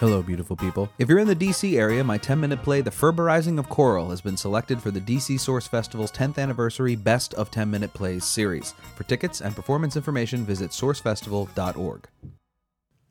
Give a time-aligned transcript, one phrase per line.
[0.00, 0.88] Hello, beautiful people.
[1.00, 4.20] If you're in the DC area, my 10 minute play, The Ferberizing of Coral, has
[4.20, 8.74] been selected for the DC Source Festival's 10th anniversary Best of 10 Minute Plays series.
[8.94, 12.08] For tickets and performance information, visit sourcefestival.org.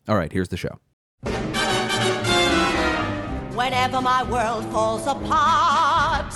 [0.07, 0.79] All right, here's the show.
[3.53, 6.33] Whenever my world falls apart,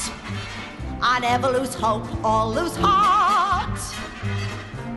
[1.02, 3.80] I never lose hope or lose heart.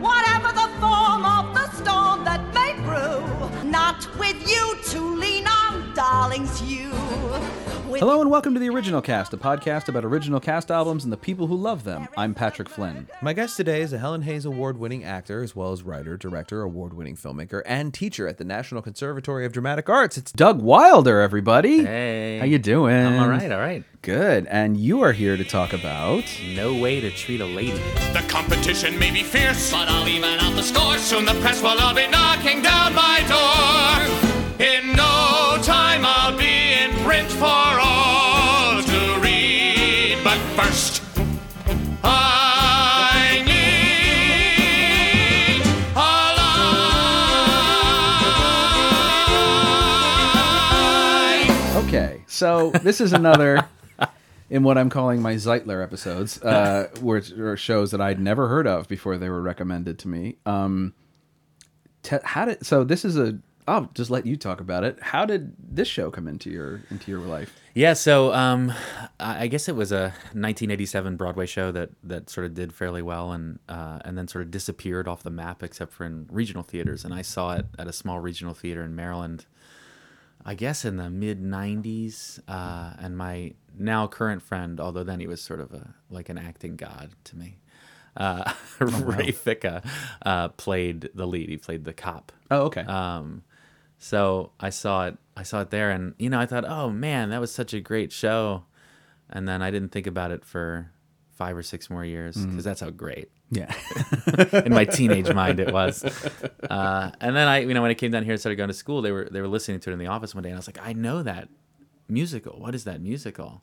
[0.01, 3.23] Whatever the form of the storm that may brew,
[3.63, 5.34] not with you to lean on,
[5.95, 6.89] darlings, you.
[7.89, 11.13] With Hello and welcome to the Original Cast, a podcast about original cast albums and
[11.13, 12.09] the people who love them.
[12.17, 13.07] I'm Patrick Flynn.
[13.21, 16.63] My guest today is a Helen Hayes Award winning actor, as well as writer, director,
[16.63, 20.17] award winning filmmaker, and teacher at the National Conservatory of Dramatic Arts.
[20.17, 21.85] It's Doug Wilder, everybody.
[21.85, 22.39] Hey.
[22.39, 22.93] How you doing?
[22.93, 23.85] I'm all right, all right.
[24.01, 24.47] Good.
[24.47, 27.81] And you are here to talk about No way to treat a lady.
[28.11, 30.97] The competition may be fierce, but I'll even out the score.
[30.97, 34.65] Soon the press will all be knocking down my door.
[34.67, 35.14] In no
[35.65, 40.19] time, I'll be in print for all to read.
[40.23, 41.01] But first,
[42.03, 43.55] I need
[45.95, 45.97] a
[51.75, 51.85] line.
[51.87, 53.67] Okay, so this is another
[54.51, 58.67] in what I'm calling my Zeitler episodes, uh, which are shows that I'd never heard
[58.67, 60.37] of before they were recommended to me.
[60.45, 60.93] Um,
[62.03, 62.83] te- how did so?
[62.83, 63.39] This is a.
[63.67, 65.01] I'll just let you talk about it.
[65.01, 67.53] How did this show come into your into your life?
[67.73, 68.71] Yeah, so um,
[69.19, 73.31] I guess it was a 1987 Broadway show that, that sort of did fairly well
[73.31, 77.03] and uh, and then sort of disappeared off the map except for in regional theaters.
[77.03, 79.45] And I saw it at a small regional theater in Maryland,
[80.45, 82.39] I guess in the mid 90s.
[82.47, 86.37] Uh, and my now current friend, although then he was sort of a like an
[86.37, 87.57] acting god to me,
[88.15, 89.83] uh, Ray Ficca,
[90.25, 91.49] uh, played the lead.
[91.49, 92.31] He played the cop.
[92.51, 92.81] Oh, okay.
[92.81, 93.43] Um,
[93.97, 95.17] so I saw it.
[95.37, 97.81] I saw it there, and you know, I thought, oh man, that was such a
[97.81, 98.65] great show.
[99.29, 100.91] And then I didn't think about it for
[101.33, 103.73] five or six more years because that's how great yeah.
[104.65, 106.03] in my teenage mind it was.
[106.69, 108.73] Uh, and then I, you know, when I came down here and started going to
[108.73, 110.59] school, they were they were listening to it in the office one day, and I
[110.59, 111.49] was like, I know that
[112.07, 112.59] musical.
[112.59, 113.61] What is that musical?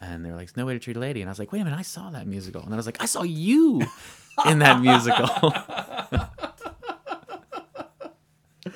[0.00, 1.60] And they were like, "No Way to Treat a Lady," and I was like, "Wait
[1.60, 3.82] a minute, I saw that musical." And then I was like, "I saw you
[4.46, 5.28] in that musical."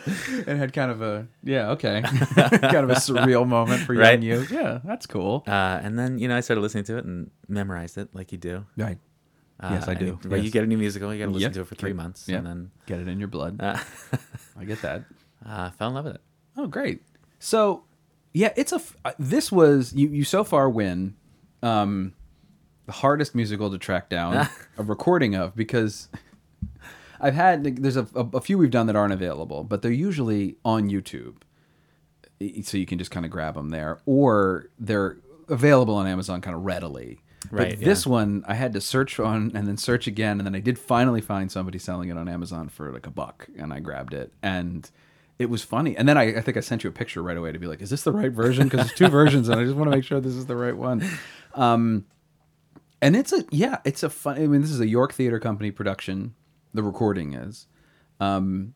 [0.46, 2.02] and had kind of a yeah okay,
[2.34, 4.22] kind of a surreal moment for Right.
[4.22, 4.46] you.
[4.50, 5.44] Yeah, that's cool.
[5.46, 5.50] uh,
[5.82, 8.64] and then you know, I started listening to it and memorized it like you do.
[8.76, 8.98] Right.
[9.62, 10.06] yes, Uh, I and do.
[10.06, 11.52] you- Right, you get a new musical, you got to listen Yep.
[11.54, 12.38] to it for three months, Yep.
[12.38, 13.60] and then Get it in your blood.
[13.60, 13.78] uh,
[14.58, 15.04] I get that.
[15.46, 16.20] uh, fell in love with it.
[16.56, 17.02] Oh, great.
[17.38, 17.84] So,
[18.34, 18.76] yeah, it's a.
[18.76, 20.08] f- uh, This was you.
[20.08, 21.14] You so far win,
[21.62, 22.12] um,
[22.86, 24.48] the hardest musical to track down
[24.78, 26.08] a recording of because
[27.22, 29.92] I've had like, there's a, a, a few we've done that aren't available, but they're
[29.92, 31.36] usually on YouTube,
[32.64, 35.18] so you can just kind of grab them there, or they're
[35.48, 37.20] available on Amazon kind of readily.
[37.50, 40.54] Right, But this one I had to search on and then search again, and then
[40.54, 43.80] I did finally find somebody selling it on Amazon for like a buck, and I
[43.80, 44.88] grabbed it, and
[45.38, 45.96] it was funny.
[45.96, 47.82] And then I, I think I sent you a picture right away to be like,
[47.82, 50.04] "Is this the right version?" Because there's two versions, and I just want to make
[50.04, 51.04] sure this is the right one.
[51.54, 52.06] Um,
[53.00, 54.36] and it's a yeah, it's a fun.
[54.36, 56.34] I mean, this is a York Theater Company production.
[56.74, 57.66] The recording is,
[58.20, 58.74] um,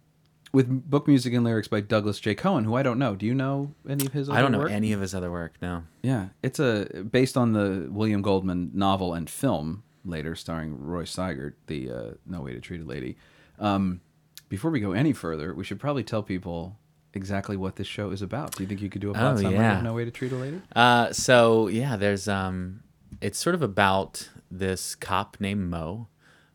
[0.53, 2.35] with book music and lyrics by Douglas J.
[2.35, 3.15] Cohen, who I don't know.
[3.15, 4.29] Do you know any of his?
[4.29, 4.71] I don't know work?
[4.71, 5.55] any of his other work.
[5.63, 5.85] No.
[6.03, 11.55] Yeah, it's a based on the William Goldman novel and film later, starring Rod Steiger,
[11.67, 13.17] the uh, No Way to Treat a Lady.
[13.59, 14.01] Um,
[14.49, 16.79] before we go any further, we should probably tell people
[17.15, 18.53] exactly what this show is about.
[18.55, 19.79] Do you think you could do a plot Oh, summary yeah.
[19.79, 20.61] of No Way to Treat a Lady?
[20.75, 22.83] Uh, so yeah, there's um,
[23.21, 26.09] it's sort of about this cop named Mo,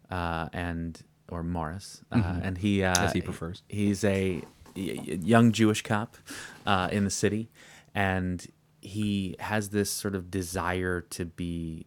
[0.10, 3.06] uh, and or Morris, uh, and he uh, Mm-hmm.
[3.06, 3.64] As he prefers.
[3.70, 4.44] He's a
[4.76, 6.18] young Jewish cop
[6.66, 7.50] uh, in the city,
[7.96, 8.46] and
[8.82, 11.86] he has this sort of desire to be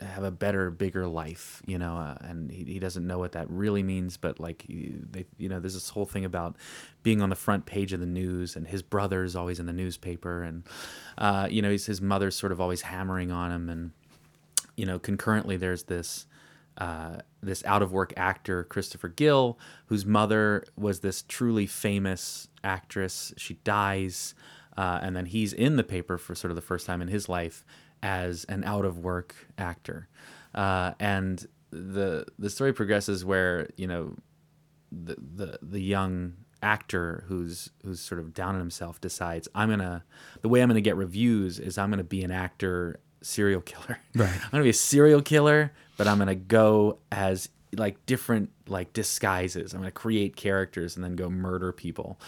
[0.00, 3.50] have a better, bigger life, you know, uh, and he, he doesn't know what that
[3.50, 6.56] really means, but like, they, you know, there's this whole thing about
[7.02, 10.42] being on the front page of the news, and his brother's always in the newspaper,
[10.42, 10.62] and
[11.18, 13.90] uh, you know, he's, his mother's sort of always hammering on him, and
[14.76, 16.26] you know, concurrently there's this
[16.78, 23.32] uh, this out of work actor Christopher Gill, whose mother was this truly famous actress.
[23.36, 24.34] She dies,
[24.76, 27.28] uh, and then he's in the paper for sort of the first time in his
[27.28, 27.64] life
[28.02, 30.08] as an out of work actor,
[30.54, 34.14] uh, and the the story progresses where you know
[34.90, 40.04] the the the young actor who's who's sort of down on himself decides I'm gonna
[40.42, 43.98] the way I'm gonna get reviews is I'm gonna be an actor serial killer.
[44.14, 44.30] Right.
[44.34, 49.72] I'm gonna be a serial killer, but I'm gonna go as like different like disguises.
[49.74, 52.18] I'm gonna create characters and then go murder people.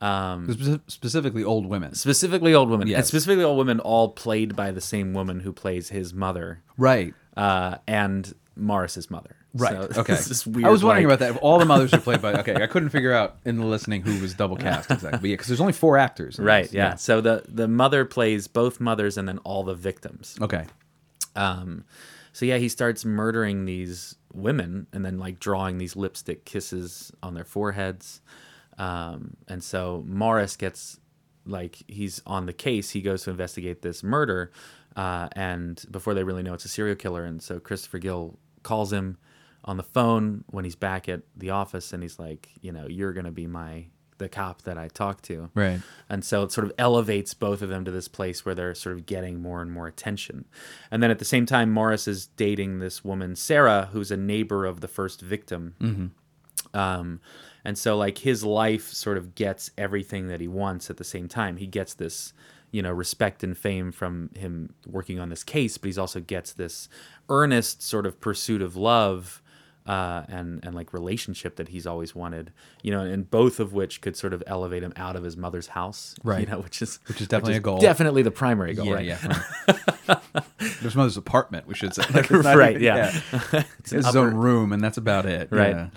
[0.00, 1.94] Um, Speci- specifically old women.
[1.94, 3.08] specifically old women, and Yes.
[3.08, 7.14] specifically old women, all played by the same woman who plays his mother Right.
[7.36, 9.36] uh, and Morris's mother.
[9.60, 9.92] Right.
[9.94, 10.18] So okay.
[10.46, 11.36] weird, I was wondering like- about that.
[11.36, 12.32] If all the mothers are played by.
[12.36, 15.18] Okay, I couldn't figure out in the listening who was double cast exactly.
[15.20, 16.38] But yeah, because there's only four actors.
[16.38, 16.64] Right.
[16.64, 16.74] this.
[16.74, 16.94] Yeah.
[16.96, 20.36] So the the mother plays both mothers and then all the victims.
[20.40, 20.66] Okay.
[21.34, 21.84] Um,
[22.32, 27.34] so yeah, he starts murdering these women and then like drawing these lipstick kisses on
[27.34, 28.20] their foreheads.
[28.78, 31.00] Um, and so Morris gets
[31.46, 32.90] like he's on the case.
[32.90, 34.52] He goes to investigate this murder,
[34.96, 38.92] uh, and before they really know it's a serial killer, and so Christopher Gill calls
[38.92, 39.16] him
[39.66, 43.12] on the phone when he's back at the office, and he's like, you know, you're
[43.12, 43.86] gonna be my
[44.18, 45.78] the cop that I talked to, Right.
[46.08, 48.96] and so it sort of elevates both of them to this place where they're sort
[48.96, 50.46] of getting more and more attention.
[50.90, 54.64] And then at the same time, Morris is dating this woman, Sarah, who's a neighbor
[54.64, 55.74] of the first victim.
[56.72, 57.20] Um,
[57.62, 61.28] and so, like, his life sort of gets everything that he wants at the same
[61.28, 61.56] time.
[61.58, 62.32] He gets this,
[62.70, 66.52] you know, respect and fame from him working on this case, but he's also gets
[66.54, 66.88] this
[67.28, 69.42] earnest sort of pursuit of love
[69.86, 72.52] uh, and and like relationship that he's always wanted,
[72.82, 75.68] you know, and both of which could sort of elevate him out of his mother's
[75.68, 76.40] house, Right.
[76.40, 77.78] You know, which is Which is definitely a goal.
[77.78, 78.94] definitely the primary goal, yeah.
[78.94, 79.06] right?
[80.08, 80.20] Yeah.
[80.82, 81.66] there's mother's apartment.
[81.66, 82.02] We should say.
[82.14, 83.20] Like, Right, even- yeah.
[83.80, 85.48] It's his own room, and that's about it.
[85.50, 85.76] Right.
[85.76, 85.88] Yeah.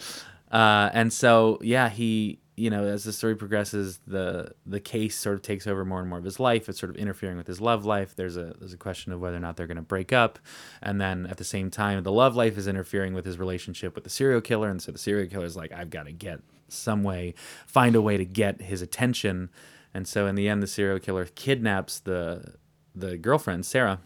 [0.51, 5.35] Uh, and so yeah, he you know as the story progresses, the the case sort
[5.35, 6.67] of takes over more and more of his life.
[6.67, 8.15] It's sort of interfering with his love life.
[8.15, 10.37] There's a there's a question of whether or not they're going to break up,
[10.81, 14.03] and then at the same time, the love life is interfering with his relationship with
[14.03, 14.69] the serial killer.
[14.69, 17.33] And so the serial killer is like, I've got to get some way,
[17.65, 19.49] find a way to get his attention.
[19.93, 22.55] And so in the end, the serial killer kidnaps the
[22.93, 24.01] the girlfriend Sarah,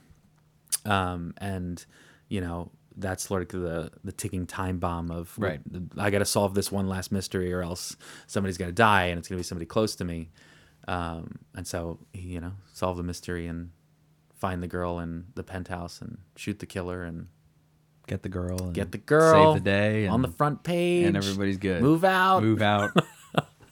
[0.86, 1.84] um, and
[2.30, 5.60] you know that's like the the ticking time bomb of Right.
[5.98, 7.96] I got to solve this one last mystery, or else
[8.28, 10.30] somebody's gonna die, and it's gonna be somebody close to me.
[10.88, 13.72] Um, and so he, you know, solve the mystery and
[14.36, 17.28] find the girl in the penthouse and shoot the killer and
[18.06, 18.62] Get the girl.
[18.62, 20.08] And get the girl Save the day.
[20.08, 21.82] on the front page, and everybody's good.
[21.82, 22.92] Move out, Move out.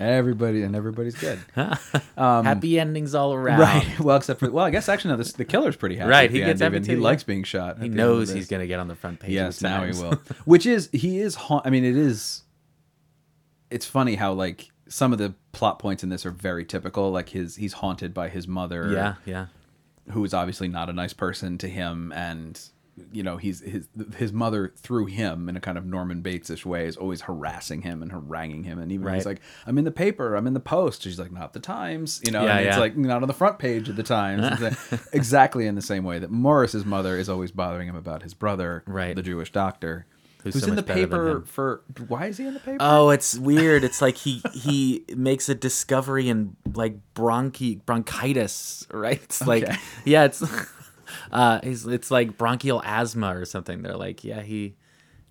[0.01, 1.39] Everybody and everybody's good.
[2.17, 3.59] Um, happy endings all around.
[3.59, 3.99] Right.
[3.99, 5.17] Well, except for well, I guess actually no.
[5.17, 6.09] This, the killer's pretty happy.
[6.09, 6.89] Right, he gets happy even.
[6.89, 7.65] He too, likes being shot.
[7.65, 9.31] He at the end knows he's gonna get on the front page.
[9.31, 10.11] Yes, the now he will.
[10.45, 11.35] Which is he is.
[11.35, 12.43] haunt- I mean, it is.
[13.69, 17.11] It's funny how like some of the plot points in this are very typical.
[17.11, 18.91] Like his he's haunted by his mother.
[18.91, 19.45] yeah, yeah.
[20.11, 22.59] who is obviously not a nice person to him and
[23.11, 26.85] you know he's his his mother through him in a kind of Norman Bates-ish way
[26.87, 28.79] is always harassing him and haranguing him.
[28.79, 31.03] And even when he's like I'm in the paper I'm in the post.
[31.03, 33.59] She's like not the Times you know Yeah, and it's like not on the front
[33.59, 34.61] page of the Times.
[35.13, 38.83] Exactly in the same way that Morris's mother is always bothering him about his brother
[38.85, 39.15] Right.
[39.15, 40.05] the Jewish doctor
[40.43, 42.59] Who's who's, so in the much better than paper for why is he in the
[42.59, 42.77] paper?
[42.79, 43.83] Oh, it's weird.
[43.83, 49.21] It's like he he makes a discovery in like bronchi bronchitis, right?
[49.21, 49.69] It's like
[50.03, 50.41] yeah, it's
[51.31, 53.81] uh he's, it's like bronchial asthma or something.
[53.81, 54.75] They're like, yeah, he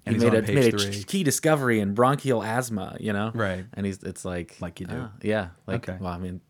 [0.07, 3.31] he made a made a key discovery in bronchial asthma, you know?
[3.35, 3.65] Right.
[3.75, 4.97] And he's it's like Like you do.
[4.99, 5.99] ah, yeah, like Okay.
[6.01, 6.41] well, I mean,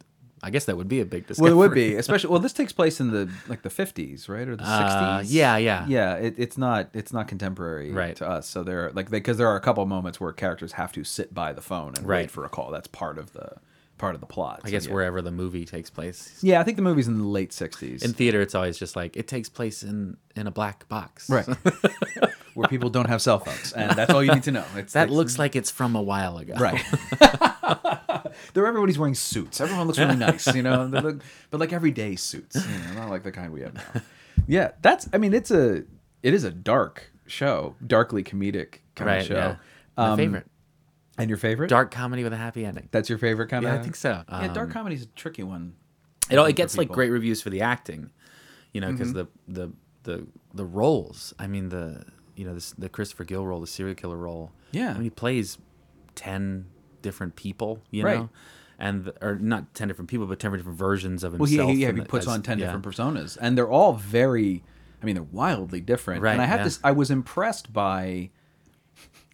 [0.42, 1.52] I guess that would be a big discovery.
[1.52, 2.30] well, it would be, especially.
[2.30, 4.96] Well, this takes place in the like the fifties, right, or the sixties.
[4.96, 5.84] Uh, yeah, yeah.
[5.86, 6.14] yeah.
[6.14, 8.16] It, it's not it's not contemporary Right.
[8.16, 8.48] to us.
[8.48, 11.34] So there, are like, because there are a couple moments where characters have to sit
[11.34, 12.22] by the phone and Right.
[12.22, 12.70] wait for a call.
[12.70, 13.56] That's part of the
[14.00, 14.60] part of the plot.
[14.64, 14.94] I So, guess yeah.
[14.94, 16.38] wherever the movie takes place.
[16.42, 19.16] Yeah, I think the movie's in the late sixties, In theater, it's always just like
[19.16, 21.28] it takes place in in a black box.
[21.30, 21.46] right,
[22.54, 24.64] where people don't have cell phones, and that's all you need to know.
[24.76, 26.54] It's, That looks like it's from a while ago.
[26.58, 26.82] Right.
[28.54, 29.60] There, everybody's wearing suits.
[29.60, 30.84] Everyone looks really nice, you know.
[30.86, 34.02] Look, but like everyday suits, you know, not like the kind we have now.
[34.46, 35.08] Yeah, that's.
[35.12, 35.84] I mean, it's a.
[36.22, 39.20] It is a dark show, darkly comedic kind Right.
[39.22, 39.34] of show.
[39.34, 39.56] Yeah.
[39.96, 40.46] My Um, favorite.
[41.20, 41.68] And your favorite?
[41.68, 42.88] Dark comedy with a happy ending.
[42.90, 43.80] That's your favorite kind Yeah, of.
[43.80, 44.22] I think so.
[44.30, 45.74] Yeah, dark Um, comedy's a tricky one.
[46.30, 48.10] It, all, it gets like great reviews for the acting,
[48.72, 48.96] you know, Mm-hmm.
[48.96, 49.72] because the the
[50.04, 51.34] the the roles.
[51.38, 52.04] I mean the
[52.36, 54.52] you know this, the Christopher Gill role, the serial killer role.
[54.72, 54.90] Yeah.
[54.90, 55.58] I mean he plays
[56.14, 56.66] ten
[57.02, 58.18] different people, you Right.
[58.18, 58.30] know,
[58.78, 61.72] and the- or not ten different people, but ten different versions of Well, he, himself.
[61.76, 62.66] he, yeah, he puts as- on ten yeah.
[62.66, 64.62] different personas, and they're all very.
[65.02, 66.22] I mean, they're wildly different.
[66.22, 66.64] Right, and I have yeah.
[66.64, 66.78] this.
[66.84, 68.30] I was impressed by.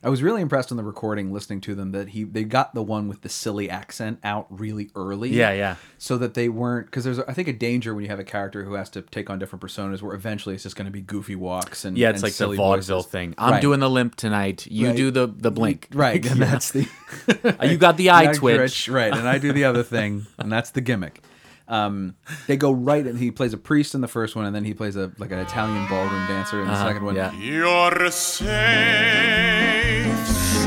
[0.04, 2.82] I was really impressed on the recording, listening to them, that he they got the
[2.82, 5.30] one with the silly accent out really early.
[5.30, 5.76] Yeah, yeah.
[5.98, 8.62] So that they weren't because there's I think a danger when you have a character
[8.62, 11.34] who has to take on different personas, where eventually it's just going to be goofy
[11.34, 13.10] walks and Yeah, it's and like the silly vaudeville voices.
[13.10, 13.34] thing.
[13.38, 13.62] I'm Right.
[13.62, 14.66] doing the limp tonight.
[14.70, 14.96] You Right.
[14.96, 15.88] do the the blink.
[15.92, 16.44] right, and Yeah.
[16.50, 16.86] that's the
[17.68, 18.88] you got the eye eye twitch.
[18.88, 19.12] right?
[19.12, 21.22] And I do the other thing, and that's the gimmick.
[21.68, 22.14] Um,
[22.46, 24.72] they go right, and he plays a priest in the first one, and then he
[24.72, 27.16] plays a like an Italian ballroom dancer in the Uh-huh, second one.
[27.16, 27.32] yeah.
[27.40, 28.46] You're safe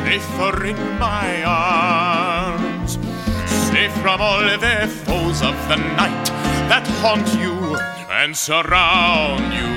[0.09, 2.97] safer in my arms,
[3.69, 6.25] safe from all the foes of the night
[6.67, 7.77] that haunt you
[8.09, 9.69] and surround you.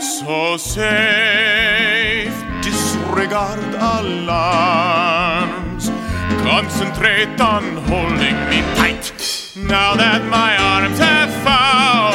[0.00, 5.84] So safe, disregard alarms.
[6.44, 9.04] Concentrate on holding me tight.
[9.56, 12.11] Now that my arms have found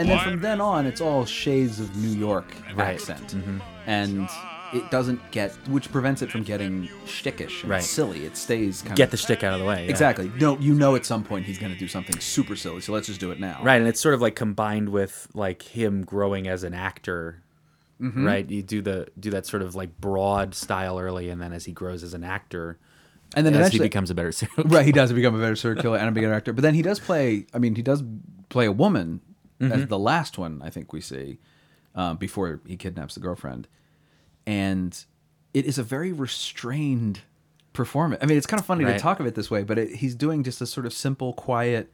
[0.00, 2.94] And then from then on, it's all shades of New York Right.
[2.94, 3.34] accent,
[3.86, 4.28] and
[4.72, 7.82] it doesn't get, which prevents it from getting shtickish and Right.
[7.82, 8.24] silly.
[8.24, 9.84] It stays kind Get of the stick out of the way.
[9.84, 9.90] yeah.
[9.90, 10.30] exactly.
[10.38, 13.08] No, you know at some point he's going to do something super silly, so let's
[13.08, 13.60] just do it now.
[13.62, 17.42] Right, and it's sort of like combined with like him growing as an actor.
[18.00, 18.24] Mm-hmm.
[18.26, 21.66] Right, you do the do that sort of like broad style early, and then as
[21.66, 22.78] he grows as an actor,
[23.36, 25.54] And then as eventually, he becomes a better serial right, he does become a better
[25.56, 26.52] serial killer and a bigger actor.
[26.54, 27.44] But then he does play.
[27.52, 28.02] I mean, he does
[28.48, 29.20] play a woman
[29.60, 29.72] Mm-hmm.
[29.72, 30.60] as the last one.
[30.64, 31.38] I think we see
[31.94, 33.68] um, before he kidnaps the girlfriend,
[34.46, 35.04] and
[35.54, 37.20] it is a very restrained
[37.72, 38.22] performance.
[38.22, 40.14] I mean, it's kind of funny to talk of it this way, but it, he's
[40.14, 41.92] doing just a sort of simple, quiet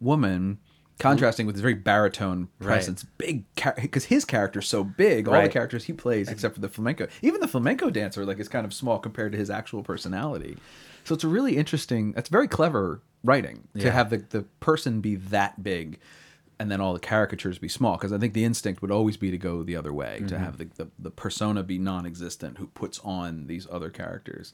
[0.00, 0.58] woman.
[0.98, 3.44] Contrasting with his very baritone presence, big
[3.80, 5.28] because his character's so big.
[5.28, 8.48] All the characters he plays, except for the flamenco, even the flamenco dancer, like is
[8.48, 10.58] kind of small compared to his actual personality.
[11.04, 12.12] So it's a really interesting.
[12.18, 13.92] It's very clever writing to Yeah.
[13.92, 15.98] have the the person be that big,
[16.60, 17.96] and then all the caricatures be small.
[17.96, 20.58] Because I think the instinct would always be to go the other way, to have
[20.58, 24.52] the, the the persona be non-existent who puts on these other characters.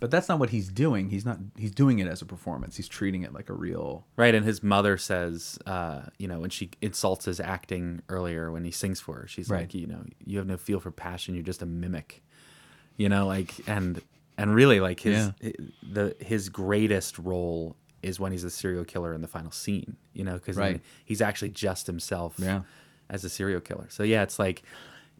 [0.00, 1.10] But that's not what he's doing.
[1.10, 1.38] He's not.
[1.56, 2.76] He's doing it as a performance.
[2.76, 4.06] He's treating it like a real.
[4.16, 8.64] Right, and his mother says, uh, you know, when she insults his acting earlier when
[8.64, 9.62] he sings for her, she's Right.
[9.62, 11.34] like, you know, you have no feel for passion.
[11.34, 12.22] You're just a mimic,
[12.96, 14.00] you know, like and
[14.36, 15.32] and really like his Yeah.
[15.42, 19.96] hi- the his greatest role is when he's the serial killer in the final scene,
[20.12, 20.80] you know, because Right.
[21.04, 22.62] he's actually just himself Yeah.
[23.10, 23.86] as a serial killer.
[23.90, 24.62] So yeah, it's like,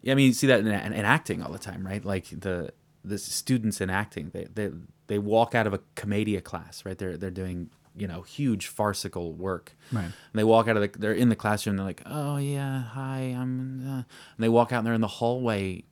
[0.07, 2.03] I mean, you see that in, in, in acting all the time, right?
[2.03, 2.71] Like the
[3.03, 4.69] the students in acting, they they
[5.07, 6.97] they walk out of a commedia class, right?
[6.97, 10.03] They're they're doing you know huge farcical work, Right.
[10.05, 13.35] And they walk out of the they're in the classroom, they're like, oh yeah, hi,
[13.37, 14.05] I'm, uh, and
[14.37, 15.83] they walk out and they're in the hallway,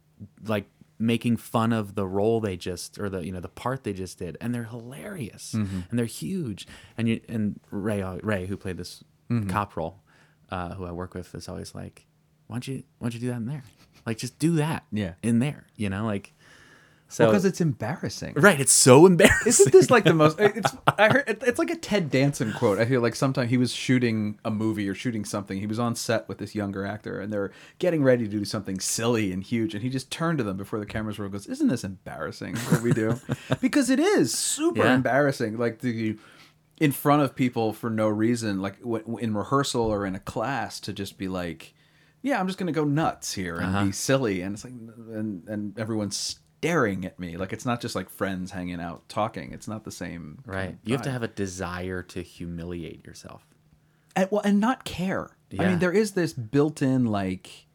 [0.45, 3.93] like making fun of the role they just or the you know the part they
[3.93, 6.67] just did and they're hilarious and they're huge.
[6.97, 9.03] And you and ray uh, ray who played this
[9.49, 9.99] cop role
[10.49, 12.05] uh, who i work with is always like
[12.47, 13.63] why don't you why don't you do that in there?
[14.05, 15.13] Like just do that Yeah.
[15.21, 16.33] in there you know like
[17.09, 18.33] so Because it's embarrassing.
[18.35, 20.39] right it's so embarrassing Isn't this like the most?
[20.41, 22.79] It's I heard it- it's like a Ted Danson quote.
[22.79, 25.59] I feel like sometimes he was shooting a movie or shooting something.
[25.59, 28.79] He was on set with this younger actor, and they're getting ready to do something
[28.79, 31.67] silly and huge, and he just turned to them before the cameras and Goes, "Isn't
[31.69, 33.19] this embarrassing what we do?"
[33.61, 34.95] because it is super Yeah.
[34.95, 35.57] embarrassing.
[35.57, 36.17] Like the
[36.79, 38.75] in front of people for no reason, like
[39.19, 41.73] in rehearsal or in a class, to just be like,
[42.21, 43.85] "Yeah, I'm just gonna go nuts here and Uh-huh.
[43.85, 47.95] be silly," and it's like, and and everyone's staring at me like it's not just
[47.95, 49.51] like friends hanging out talking.
[49.51, 50.39] It's not the same.
[50.45, 53.45] kind right of you have to have a desire to humiliate yourself
[54.17, 55.37] and, well, and not care.
[55.57, 57.66] I mean, there is this built-in like,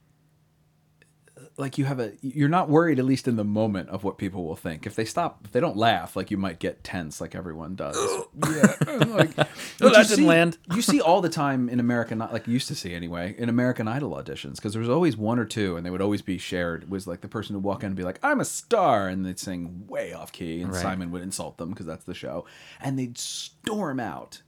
[1.57, 4.45] like you have a you're not worried at least in the moment of what people
[4.45, 4.87] will think.
[4.87, 7.97] If they stop, if they don't laugh, like you might get tense, like everyone does.
[8.49, 8.75] yeah,
[9.07, 10.59] like, that didn't see- land.
[10.75, 13.89] you see all the time in American, like you used to see anyway, in American
[13.89, 16.91] Idol auditions, because there was always one or two, and they would always be shared.
[16.91, 19.39] Was like the person would walk in and be like, "I'm a star," and they'd
[19.39, 20.83] sing way off key, and Right.
[20.83, 22.45] Simon would insult them because that's the show,
[22.81, 24.43] and they'd storm out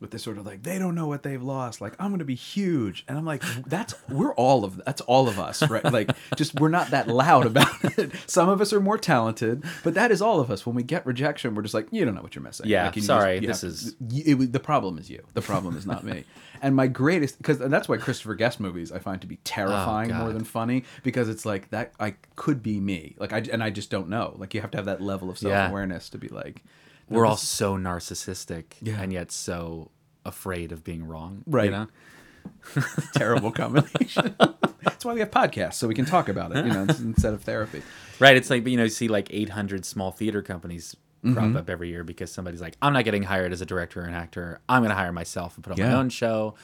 [0.00, 1.80] with this sort of like they don't know what they've lost.
[1.80, 3.04] Like i'm gonna be huge.
[3.06, 5.84] And i'm like that's we're all of that's all of us right?
[5.84, 8.12] Like just we're not that loud about it.
[8.26, 10.64] Some of us are more talented but that is all of us.
[10.66, 12.66] When we get rejection we're just like you don't know what you're missing.
[12.66, 15.22] Yeah, like, you sorry, you this have- is- y- it, the problem is you.
[15.34, 16.24] The problem is not me.
[16.62, 20.24] And my greatest because that's why christopher guest movies i find to be terrifying more
[20.24, 20.34] Oh, God.
[20.34, 23.14] than funny because it's like that i could be me.
[23.18, 24.34] Like i and i just don't know.
[24.36, 26.62] Like you have to have that level of self-awareness to be like
[27.10, 29.00] we're all so narcissistic Yeah.
[29.02, 29.90] and yet so
[30.24, 31.66] afraid of being wrong Right.
[31.66, 31.86] you know
[33.14, 34.34] terrible combination.
[34.82, 37.42] That's why we have podcasts, so we can talk about it, you know, instead of
[37.42, 37.82] therapy.
[38.18, 38.34] Right.
[38.36, 41.54] It's like you know, you see like 800 small theater companies Mm-hmm.
[41.54, 44.14] up every year because somebody's like, I'm not getting hired as a director or an
[44.14, 44.58] actor.
[44.70, 46.54] I'm going to hire myself and put on my own show.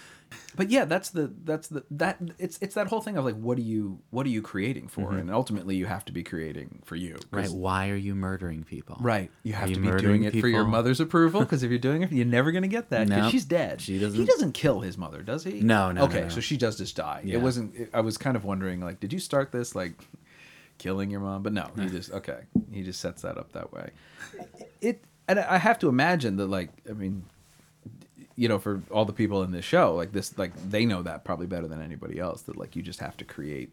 [0.57, 3.59] But yeah, that's the that's the that it's it's that whole thing of like, what
[3.59, 5.13] are you what are you creating for?
[5.13, 7.37] And ultimately, you have to be creating for you, Mm-hmm.
[7.37, 7.51] Right.
[7.51, 8.97] Why are you murdering people?
[9.01, 12.03] Right, you have to be doing it for your mother's approval because if you're doing
[12.03, 13.09] it, you're never gonna get that.
[13.09, 13.81] 'cause No, she's dead.
[13.81, 15.61] she doesn't- He doesn't kill his mother, does he?
[15.61, 16.29] No, no, no, Okay, no.
[16.31, 17.21] so she does just die.
[17.25, 17.35] Yeah.
[17.37, 17.75] It wasn't.
[17.93, 19.93] I was kind of wondering, like, did you start this like?
[20.79, 21.43] killing your mom.
[21.43, 22.41] But no, he just okay.
[22.71, 23.91] He just sets that up that way.
[24.83, 27.25] It and I have to imagine that like I mean,
[28.37, 31.25] you know, for all the people in this show, like this, like they know that
[31.25, 32.43] probably better than anybody else.
[32.43, 33.73] That like you just have to create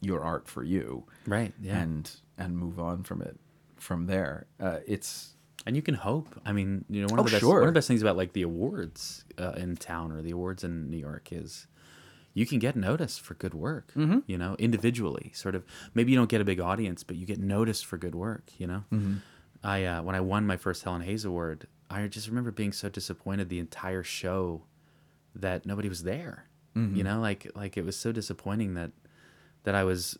[0.00, 1.78] your art for you, Right, yeah.
[1.78, 3.38] and and move on from it
[3.78, 4.46] from there.
[4.60, 5.34] Uh, it's
[5.66, 6.28] And you can hope.
[6.44, 7.60] I mean, you know, one of the best sure.
[7.60, 10.64] one of the best things about like the awards uh, in town or the awards
[10.64, 11.66] in New York is
[12.34, 13.92] you can get noticed for good work.
[13.96, 14.18] Mm-hmm.
[14.26, 15.64] You know, individually, sort of.
[15.94, 18.50] Maybe you don't get a big audience, but you get noticed for good work.
[18.58, 19.14] You know, Mm-hmm.
[19.64, 22.88] I uh, when I won my first Helen Hayes award, I just remember being so
[22.88, 24.62] disappointed the entire show
[25.34, 26.46] that nobody was there.
[26.76, 26.96] Mm-hmm.
[26.96, 28.90] You know, like like it was so disappointing that
[29.64, 30.18] that I was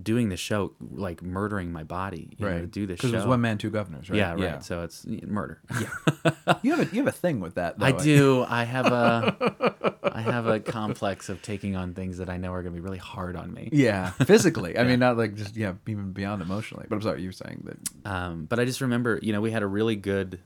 [0.00, 3.16] doing the show like murdering my body you know, to do this show because it
[3.16, 4.16] was one man, two governors, right?
[4.16, 4.64] yeah, right.
[4.64, 7.78] So it's murder yeah, you have a you have a thing with that.
[7.78, 7.86] Though.
[7.86, 8.46] I do.
[8.48, 12.62] I have a I have a complex of taking on things that I know are
[12.62, 13.68] going to be really hard on me.
[13.72, 14.78] Yeah, physically.
[14.78, 16.86] I mean, not like just yeah, even beyond emotionally.
[16.88, 18.10] But I'm sorry, you were saying that.
[18.10, 20.40] Um, but I just remember, you know, we had a really good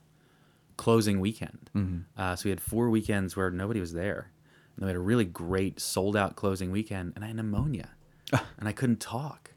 [0.82, 1.70] closing weekend.
[2.16, 4.32] Uh, so we had four weekends where nobody was there.
[4.76, 7.90] And we had a really great sold out closing weekend, and I had pneumonia,
[8.58, 9.50] and I couldn't talk.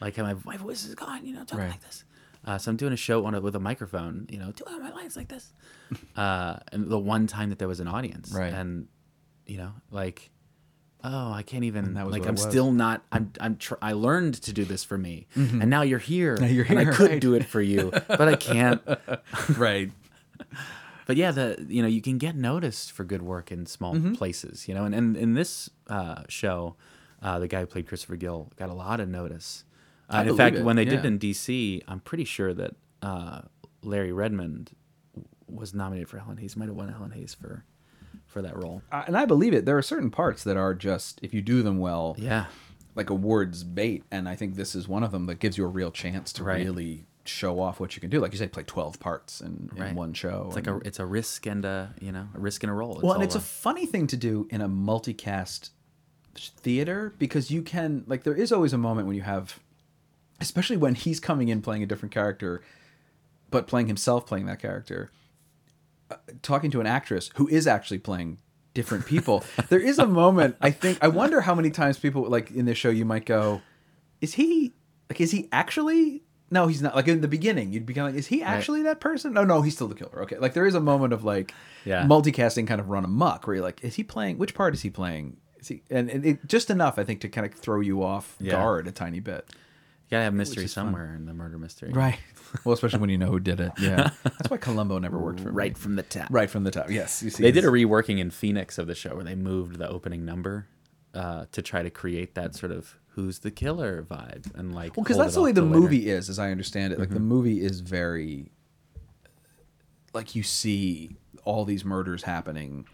[0.00, 1.70] Like my my voice is gone, you know, talking Right.
[1.72, 2.04] like this.
[2.46, 4.90] Uh, so I'm doing a show on a, with a microphone, you know, doing my
[4.90, 5.52] lines like this.
[6.16, 8.52] Uh, and the one time that there was an audience, Right.
[8.52, 8.86] And
[9.46, 10.30] you know, like,
[11.02, 11.94] oh, I can't even.
[11.94, 13.02] that was like, I'm still not.
[13.12, 13.32] I'm.
[13.40, 13.56] I'm.
[13.56, 16.36] Tr- I learned to do this for me, and now you're here.
[16.36, 17.20] Now you're and I could right.
[17.20, 18.80] do it for you, but I can't.
[19.58, 19.90] right.
[21.06, 24.12] But yeah, the you know you can get noticed for good work in small Mm-hmm.
[24.14, 24.84] places, you know.
[24.84, 26.76] And, and in this uh, show,
[27.22, 29.64] uh, the guy who played Christopher Gill got a lot of notice.
[30.08, 33.42] Uh, in fact, it, when they did it in D.C., I'm pretty sure that uh,
[33.82, 34.70] Larry Redmond
[35.46, 36.56] was nominated for Helen Hayes.
[36.56, 37.64] Might have won Helen Hayes for
[38.26, 38.82] for that role.
[38.90, 39.64] Uh, and I believe it.
[39.66, 42.46] There are certain parts that are just if you do them well, Yeah,
[42.94, 45.68] like awards bait, and I think this is one of them that gives you a
[45.68, 46.64] real chance to Right.
[46.64, 48.20] really show off what you can do.
[48.20, 50.44] Like you say, play twelve parts in, in one show.
[50.46, 53.00] it's like a it's a risk and a you know a risk and a roll.
[53.02, 55.70] well, and it's a funny thing to do in a multicast
[56.36, 59.60] theater because you can like there is always a moment when you have,
[60.40, 62.62] especially when he's coming in playing a different character,
[63.50, 65.10] but playing himself playing that character,
[66.10, 68.38] uh, talking to an actress who is actually playing
[68.74, 69.44] different people.
[69.68, 72.78] there is a moment I think I wonder how many times people like in this
[72.78, 73.62] show you might go,
[74.20, 74.72] is he
[75.08, 76.94] like is he actually no, he's not.
[76.94, 79.32] Like in the beginning, you'd be kind of like, is he actually that person?
[79.32, 80.22] No, no, he's still the killer.
[80.22, 81.52] Okay, like there is a moment of like,
[81.84, 82.04] Yeah.
[82.04, 84.38] multicasting kind of run amok where you're like, is he playing?
[84.38, 85.36] Which part is he playing?
[85.58, 85.82] Is he?
[85.90, 88.52] And, and it just enough, I think, to kind of throw you off Yeah.
[88.52, 89.46] guard a tiny bit.
[89.50, 90.86] you gotta have mystery is fun.
[90.86, 92.18] somewhere in the murder mystery, Right.
[92.64, 93.72] Well, especially when you know who did it.
[93.80, 94.10] Yeah.
[94.22, 95.54] That's why Columbo never worked for me.
[95.54, 96.28] Right from the top.
[96.30, 96.88] Right from the top.
[96.90, 97.20] Yes.
[97.22, 99.88] You see, They did a reworking in Phoenix of the show where they moved the
[99.88, 100.68] opening number
[101.14, 104.96] uh, to try to create that sort of "who's the killer" vibe and like.
[104.96, 106.98] Well, because that's the way the movie is, as I understand it.
[106.98, 107.24] Like the mm-hmm.
[107.28, 108.50] movie is very,
[110.12, 112.86] like you see all these murders happening,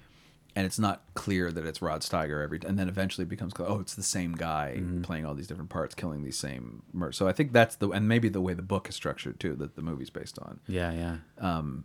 [0.56, 3.68] and it's not clear that it's Rod Steiger every, and then eventually it becomes clear,
[3.68, 5.02] oh, it's the same guy mm-hmm.
[5.02, 7.16] playing all these different parts, killing these same murders.
[7.16, 9.76] So I think that's the, and maybe the way the book is structured too, that
[9.76, 10.60] the movie's based on.
[10.66, 11.16] Yeah, yeah.
[11.38, 11.84] Um,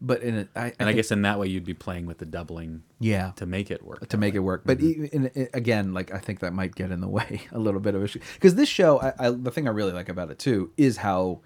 [0.00, 2.26] But in it, I, and I guess in that way you'd be playing with the
[2.26, 4.08] doubling yeah, to make it work.
[4.08, 4.62] to make it work.
[4.64, 5.04] But mm-hmm.
[5.04, 7.94] even in, again, like I think that might get in the way a little bit
[7.94, 10.72] of issue because this show, I, I, the thing I really like about it too
[10.76, 11.40] is how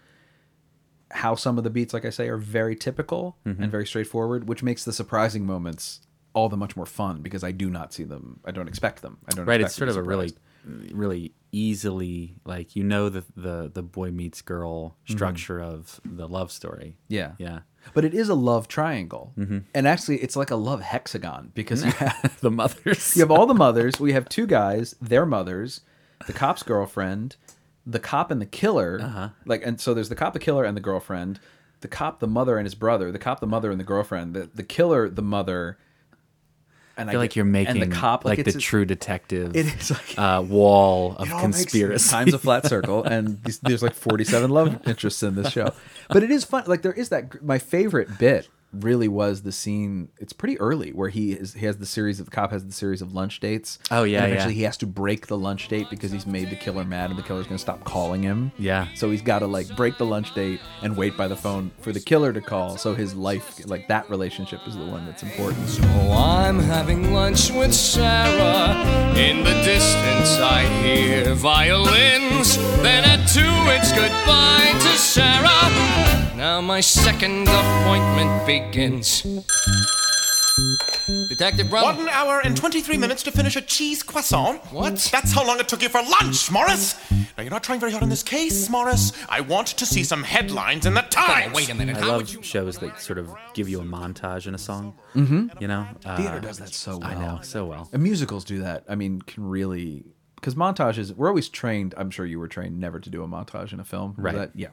[1.12, 3.70] how some of the beats, like I say, are very typical and mm-hmm.
[3.70, 6.00] very straightforward, which makes the surprising moments
[6.34, 8.40] all the much more fun because I do not see them.
[8.44, 9.18] I don't expect them.
[9.30, 9.46] I don't.
[9.46, 9.60] right.
[9.60, 10.32] expect It's sort of a really,
[10.66, 15.12] mm, really easily like you know the the the boy meets girl mm-hmm.
[15.12, 16.96] structure of the love story.
[17.08, 17.60] yeah Yeah.
[17.94, 19.32] But it is a love triangle,
[19.74, 23.14] and actually, it's like a love hexagon because you have the mothers.
[23.16, 23.98] you have all the mothers.
[24.00, 25.80] We have two guys, their mothers,
[26.26, 27.36] the cop's girlfriend,
[27.86, 29.00] the cop and the killer.
[29.02, 29.28] Uh-huh.
[29.44, 31.40] Like, and so there's the cop, the killer, and the girlfriend.
[31.80, 33.10] The cop, the mother, and his brother.
[33.10, 34.34] The cop, the mother, and the girlfriend.
[34.34, 35.78] The the killer, the mother.
[36.96, 39.66] And I feel like you're making and the cop like, the it's- true detective It
[39.66, 42.10] is like uh, wall of it makes conspiracy.
[42.10, 45.72] Times a flat circle, and there's like 47 love interests in this show.
[46.08, 46.64] But it is fun.
[46.66, 47.42] Like there is that.
[47.42, 50.08] My favorite bit really was the scene.
[50.18, 51.54] It's pretty early where he is.
[51.54, 53.78] He has the series of the cop has the series of lunch dates.
[53.90, 54.58] Oh, yeah, And eventually yeah.
[54.58, 57.22] he has to break the lunch date because he's made the killer mad, and the
[57.22, 58.52] killer's going to stop calling him.
[58.58, 58.88] Yeah.
[58.94, 61.92] So he's got to like break the lunch date and wait by the phone for
[61.92, 62.76] the killer to call.
[62.76, 65.78] So his life, like that relationship, is the one that's important.
[65.82, 69.12] Oh, I'm having lunch with Sarah.
[69.16, 72.56] In the distance, I hear violins.
[72.82, 76.21] Then at two, it's goodbye to Sarah.
[76.36, 79.22] Now my second appointment begins.
[81.28, 81.96] Detective Brown.
[81.96, 84.60] One hour and 23 minutes to finish a cheese croissant.
[84.72, 84.96] What?
[85.12, 86.94] That's how long it took you for lunch, Morris.
[87.10, 89.12] Now, you're not trying very hard on this case, Morris.
[89.28, 91.48] I want to see some headlines in the Times.
[91.52, 91.96] Oh, wait a minute.
[91.96, 92.42] I How love would you?
[92.42, 94.94] shows that sort of give you a montage in a song.
[95.14, 95.48] Mm-hmm.
[95.60, 97.08] You know, uh, Theater does that so well.
[97.08, 97.88] I know so well.
[97.92, 98.84] And musicals do that.
[98.88, 100.04] I mean, can really
[100.36, 101.14] because montages.
[101.14, 101.94] We're always trained.
[101.96, 104.14] I'm sure you were trained never to do a montage in a film.
[104.16, 104.34] Right.
[104.34, 104.68] that- yeah.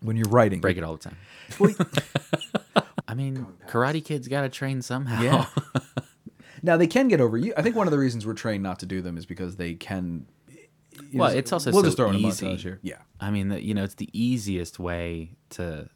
[0.00, 1.16] When you're writing, Break it all the time.
[3.08, 5.22] I mean, Karate Kid's got to train somehow.
[5.22, 5.46] Yeah.
[6.62, 7.54] now they can get over you.
[7.56, 9.74] I think one of the reasons we're trained not to do them is because they
[9.74, 10.26] can.
[11.12, 12.46] Well, it's also we'll so just throw in a easy.
[12.46, 12.80] montage here.
[12.82, 12.98] Yeah.
[13.20, 15.88] I mean, that you know, it's the easiest way to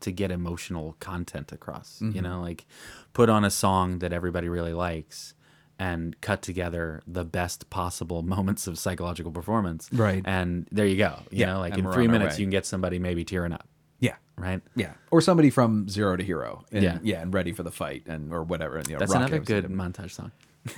[0.00, 1.98] to get emotional content across.
[2.02, 2.16] Mm-hmm.
[2.16, 2.66] You know, like
[3.12, 5.34] put on a song that everybody really likes
[5.78, 9.88] and cut together the best possible moments of psychological performance.
[9.92, 10.22] Right.
[10.24, 11.18] And there you go.
[11.30, 12.40] You Yeah, know, like in three minutes way.
[12.40, 13.66] you can get somebody maybe tearing up.
[14.00, 14.14] Yeah.
[14.36, 14.60] Right.
[14.76, 14.92] Yeah.
[15.10, 16.64] Or somebody from zero to hero.
[16.72, 16.98] And, Yeah.
[17.02, 17.20] yeah.
[17.22, 18.76] And ready for the fight and or whatever.
[18.76, 20.32] And, you know, That's another good montage song.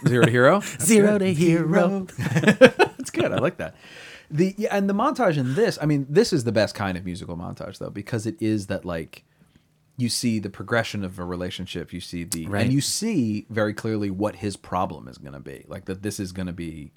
[0.06, 0.60] Zero to hero.
[0.80, 1.20] Zero good.
[1.20, 2.06] to hero.
[2.08, 3.32] That's good.
[3.32, 3.74] I like that.
[4.30, 7.04] The yeah, and the montage in this, I mean, this is the best kind of
[7.04, 9.24] musical montage though, because it is that like
[10.00, 12.62] you see the progression of a relationship, you see the Right.
[12.64, 15.64] and you see very clearly what his problem is going to be.
[15.68, 16.92] Like that this is going to be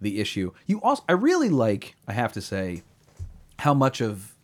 [0.00, 0.52] the issue.
[0.66, 2.82] You also I really like, I have to say,
[3.60, 4.34] how much of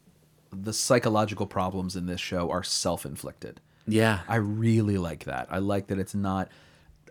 [0.51, 3.61] the psychological problems in this show are self-inflicted.
[3.87, 4.21] Yeah.
[4.29, 5.49] I really like that.
[5.51, 6.51] I like that it's not.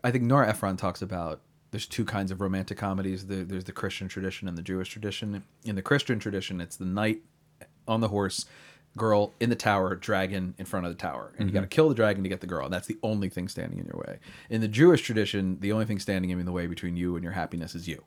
[0.04, 1.41] I think Nora Ephron talks about
[1.72, 3.28] there's two kinds of romantic comedies.
[3.28, 5.44] The, there's the Christian tradition and the Jewish tradition.
[5.63, 7.22] In the Christian tradition, it's the knight
[7.88, 8.46] on the horse,
[8.98, 11.72] girl in the tower, dragon in front of the tower, and you got to mhm.
[11.72, 12.66] kill the dragon to get the girl.
[12.66, 14.20] And that's the only thing standing in your way.
[14.50, 17.34] In the Jewish tradition, the only thing standing in the way between you and your
[17.34, 18.04] happiness is you.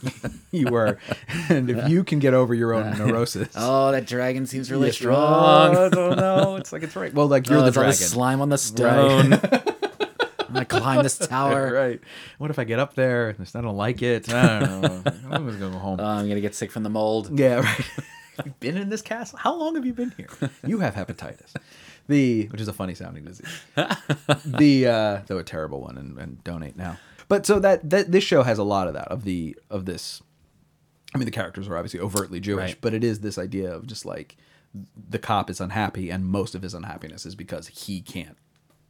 [0.50, 0.98] you are,
[1.48, 5.76] and if you can get over your own neurosis, Oh, that dragon seems really strong.
[5.76, 6.56] I don't know.
[6.56, 7.12] It's like it's right.
[7.12, 7.92] Well, like you're oh, the dragon.
[7.92, 9.34] slime on the stone.
[9.34, 11.72] I'm gonna climb this tower.
[11.72, 12.00] right.
[12.38, 14.32] What if I get up there and I don't like it?
[14.32, 15.02] I don't know.
[15.30, 16.00] I'm just gonna go home.
[16.00, 17.38] Oh, I'm gonna get sick from the mold.
[17.38, 17.86] yeah, right.
[18.44, 19.38] You've been in this castle.
[19.38, 20.28] How long have you been here?
[20.66, 21.54] You have hepatitis,
[22.08, 23.48] the which is a funny sounding disease.
[24.44, 26.96] the uh, though a terrible one, and, and donate now.
[27.28, 30.22] But so that that this show has a lot of that of the of this.
[31.14, 32.78] I mean, the characters are obviously overtly Jewish, Right.
[32.80, 34.36] but it is this idea of just like
[35.08, 38.36] the cop is unhappy, and most of his unhappiness is because he can't,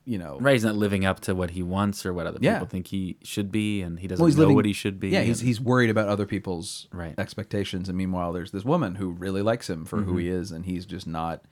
[0.08, 2.54] you know, Right, he's not living up to what he wants or what other Yeah.
[2.54, 5.10] people think he should be, and he doesn't well, know living what he should be.
[5.10, 7.14] Yeah, he's and- he's worried about other people's Right.
[7.18, 10.18] expectations, and meanwhile, there's this woman who really likes him for who Mm-hmm.
[10.20, 11.44] he is, and he's just not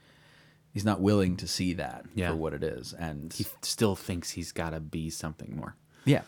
[0.73, 2.29] he's not willing to see that Yeah.
[2.29, 5.75] for what it is, and he still thinks he's got to be something more.
[6.05, 6.21] yeah,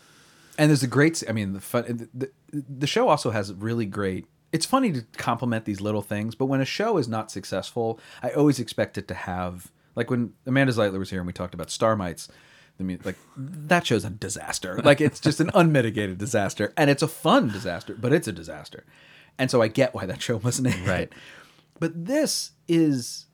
[0.58, 1.24] and there's a great.
[1.28, 2.10] i mean, the fun.
[2.14, 4.26] The, the show also has really great.
[4.52, 8.30] It's funny to compliment these little things, but when a show is not successful, I
[8.32, 11.68] always expect it to have like when Amanda Zeitler was here and we talked about
[11.68, 12.30] Starmites.
[12.80, 14.80] I mean, like that show's a disaster.
[14.82, 18.86] Like it's just an unmitigated disaster, and it's a fun disaster, but it's a disaster.
[19.38, 20.88] And so I get why that show wasn't a hit.
[20.88, 21.14] Right.
[21.78, 23.26] But this is,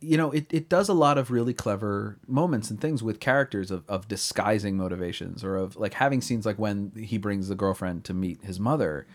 [0.00, 3.70] you know, it, it does a lot of really clever moments and things with characters
[3.70, 8.04] of, of disguising motivations or of like having scenes like when he brings the girlfriend
[8.04, 9.06] to meet his mother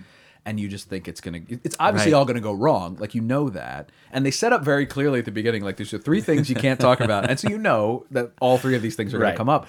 [0.46, 2.18] and you just think it's gonna it's obviously Right.
[2.18, 3.90] all gonna go wrong like you know that.
[4.12, 6.56] And they set up very clearly at the beginning like there's the three things you
[6.56, 7.30] can't talk about.
[7.30, 9.68] And so you know that all three of these things are gonna come up.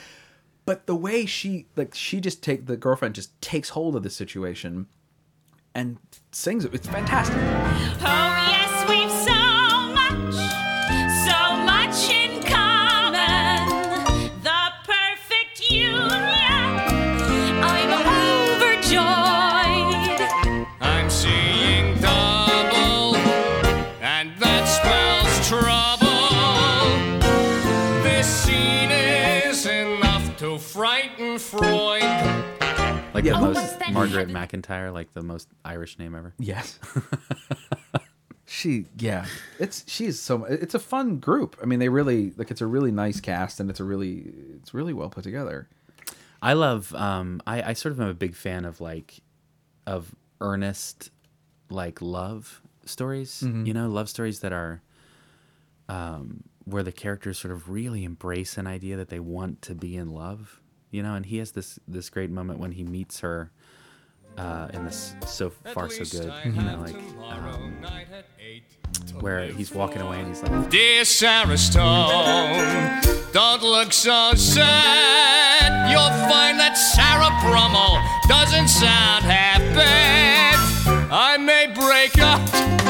[0.67, 4.11] But the way she like she just take the girlfriend just takes hold of the
[4.11, 4.87] situation
[5.75, 5.99] and
[6.33, 6.75] sings it.
[6.75, 7.37] It's fantastic.
[7.37, 8.64] Oh, yes,
[33.25, 33.41] Like Yeah.
[33.41, 34.29] the Oh, most Margaret?
[34.29, 36.35] McIntyre, like the most Irish name ever.
[36.39, 36.79] Yes.
[38.47, 39.27] she yeah.
[39.59, 41.57] It's she's so it's a fun group.
[41.63, 44.75] I mean they really like it's a really nice cast and it's a really it's
[44.75, 45.69] really well put together.
[46.43, 46.95] I love.
[46.95, 49.21] Um, I, I sort of am a big fan of like,
[49.87, 51.11] of earnest,
[51.71, 53.43] like love stories.
[53.43, 53.65] Mm-hmm.
[53.65, 54.83] You know, love stories that are,
[55.89, 59.97] um, where the characters sort of really embrace an idea that they want to be
[59.97, 60.61] in love.
[60.95, 63.51] You know, and he has this this great moment when he meets her,
[64.39, 66.33] uh, in this so far so good.
[66.45, 67.75] You know, like um,
[69.19, 73.03] where he's walking away and he's like, Dear Sarah Stone,
[73.33, 75.91] don't look so sad.
[75.91, 80.55] You'll find that Sarah Brummel doesn't sound half bad.
[81.11, 82.84] I may break up.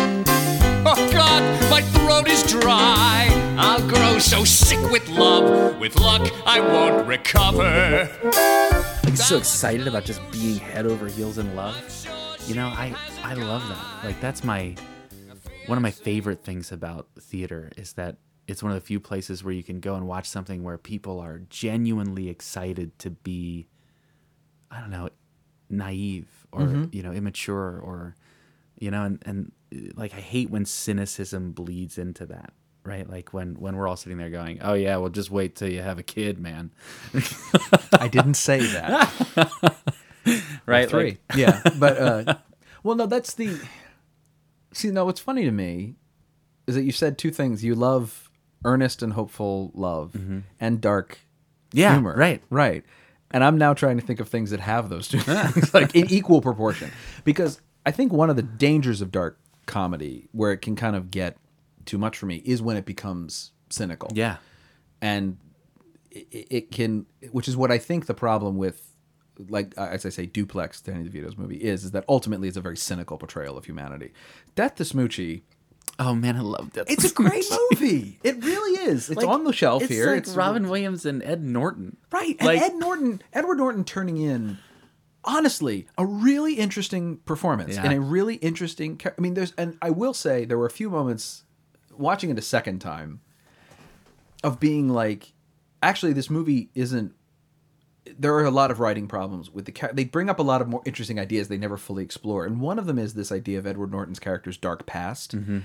[1.35, 3.27] God, my throat is dry.
[3.59, 5.81] I'll grow so sick with love.
[5.81, 8.09] With luck, I won't recover.
[9.03, 11.77] I'm so excited about just being head over heels in love.
[12.47, 12.95] You know, I
[13.25, 14.05] I love that.
[14.05, 14.77] Like that's my
[15.67, 19.43] one of my favorite things about theater is that it's one of the few places
[19.43, 23.67] where you can go and watch something where people are genuinely excited to be
[24.71, 25.09] I don't know,
[25.69, 26.85] naive or mm-hmm.
[26.93, 28.15] you know, immature or
[28.79, 29.53] you know, and and
[29.97, 32.53] like I hate when cynicism bleeds into that.
[32.85, 35.71] Right, like when when we're all sitting there going, "Oh yeah, well just wait till
[35.71, 36.71] you have a kid, man."
[37.93, 39.77] I didn't say that.
[40.67, 41.05] Right, Three.
[41.05, 42.35] Like, yeah, but uh,
[42.83, 43.61] well, no, that's the.
[44.73, 45.97] See, no, what's funny to me
[46.67, 47.63] is that you said two things.
[47.63, 48.31] You love
[48.65, 50.17] earnest and hopeful love,
[50.59, 51.19] and dark
[51.75, 52.15] yeah, humor.
[52.17, 52.43] right.
[52.51, 52.85] right.
[53.31, 56.09] And I'm now trying to think of things that have those two things, like in
[56.11, 56.91] equal proportion,
[57.25, 61.11] because I think one of the dangers of dark comedy, where it can kind of
[61.11, 61.37] get
[61.85, 64.11] too much for me, is when it becomes cynical.
[64.15, 64.37] Yeah,
[65.01, 65.39] and
[66.11, 68.93] it, it can which is what i think the problem with
[69.49, 72.61] like uh, as i say duplex danny devito's movie is is that ultimately it's a
[72.61, 74.13] very cynical portrayal of humanity.
[74.55, 75.43] Death to Smoochy.
[75.99, 76.89] Oh man, I love that.
[76.91, 78.19] it's a great movie.
[78.25, 79.11] It really is.
[79.11, 80.07] It's on the shelf it's here.
[80.07, 81.97] Like it's Robin Williams and Ed Norton.
[82.13, 84.59] right and like- ed norton edward norton turning in
[85.25, 87.85] honestly a really interesting performance Yeah.
[87.85, 90.91] and a really interesting i mean there's and i will say there were a few
[90.91, 91.45] moments
[91.97, 93.21] watching it a second time
[94.43, 95.33] of being like
[95.83, 97.15] actually this movie isn't
[98.19, 100.69] there are a lot of writing problems with the they bring up a lot of
[100.69, 103.67] more interesting ideas they never fully explore and one of them is this idea of
[103.67, 105.61] edward norton's character's dark past mm-hmm.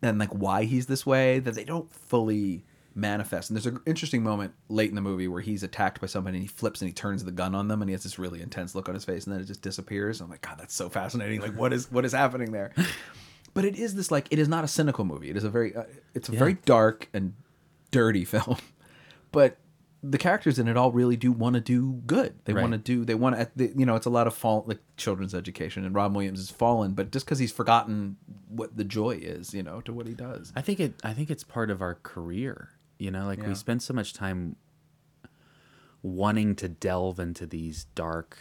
[0.00, 4.22] and like why he's this way that they don't fully manifest and there's an interesting
[4.22, 6.92] moment late in the movie where he's attacked by somebody and he flips and he
[6.92, 9.24] turns the gun on them and he has this really intense look on his face
[9.24, 12.04] and then it just disappears i'm like god that's so fascinating like what is what
[12.04, 12.72] is happening there
[13.54, 15.74] but it is this like it is not a cynical movie it is a very
[15.74, 17.34] uh, it's a very dark and
[17.90, 18.56] dirty film
[19.30, 19.56] but
[20.04, 22.34] the characters in it all really do want to do good.
[22.44, 22.62] They Right.
[22.62, 23.04] want to do.
[23.04, 23.72] They want to.
[23.78, 26.94] You know, it's a lot of fall like children's education, and Rob Williams has fallen,
[26.94, 28.16] but just because he's forgotten
[28.48, 30.52] what the joy is, you know, to what he does.
[30.56, 30.94] I think it.
[31.04, 32.70] I think it's part of our career.
[33.02, 33.48] You know, like Yeah.
[33.48, 34.56] we spend so much time
[36.02, 38.36] wanting to delve into these dark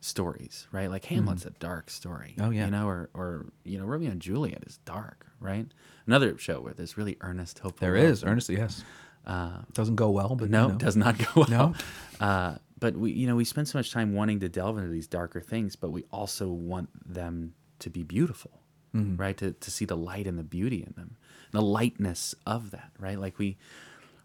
[0.00, 0.90] stories, right?
[0.90, 2.34] Like Hamlet's a dark story.
[2.40, 2.66] Oh, yeah.
[2.66, 5.66] you know, or or you know, Romeo and Juliet is dark, right?
[6.06, 7.80] Another show where there's really earnest, hope.
[7.80, 8.84] There is earnestly, yes.
[9.26, 10.74] Uh, Doesn't go well, but No, you know.
[10.74, 11.48] it does not go well.
[11.50, 11.74] No.
[12.18, 15.06] Uh, but we, you know, we spend so much time wanting to delve into these
[15.06, 18.62] darker things, but we also want them to be beautiful,
[18.94, 19.16] Mm-hmm.
[19.20, 19.36] right?
[19.36, 21.16] To, to see the light and the beauty in them,
[21.50, 23.18] the lightness of that, right?
[23.18, 23.58] Like we,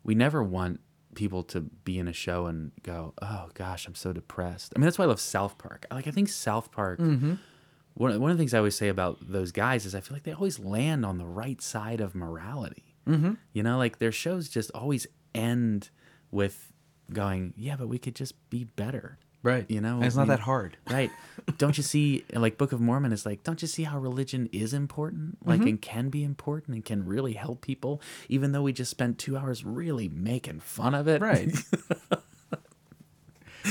[0.03, 0.79] we never want
[1.15, 4.85] people to be in a show and go, "Oh gosh, I'm so depressed." I mean,
[4.85, 5.85] that's why I love South Park.
[5.91, 6.99] Like, I think South Park.
[6.99, 7.35] Mm-hmm.
[7.93, 10.23] One, one of the things I always say about those guys is I feel like
[10.23, 12.95] they always land on the right side of morality.
[13.07, 13.33] Mm-hmm.
[13.51, 15.89] You know, like their shows just always end
[16.31, 16.71] with
[17.11, 19.65] going, "Yeah, but we could just be better." Right.
[19.69, 20.77] You know, And it's I not mean, that hard.
[20.89, 21.12] right?
[21.58, 22.23] Don't you see?
[22.34, 25.38] Like Book of Mormon is like, don't you see how religion is important?
[25.45, 25.67] Like, mm-hmm.
[25.69, 29.38] and can be important and can really help people, even though we just spent two
[29.38, 31.21] hours really making fun of it.
[31.21, 31.51] Right.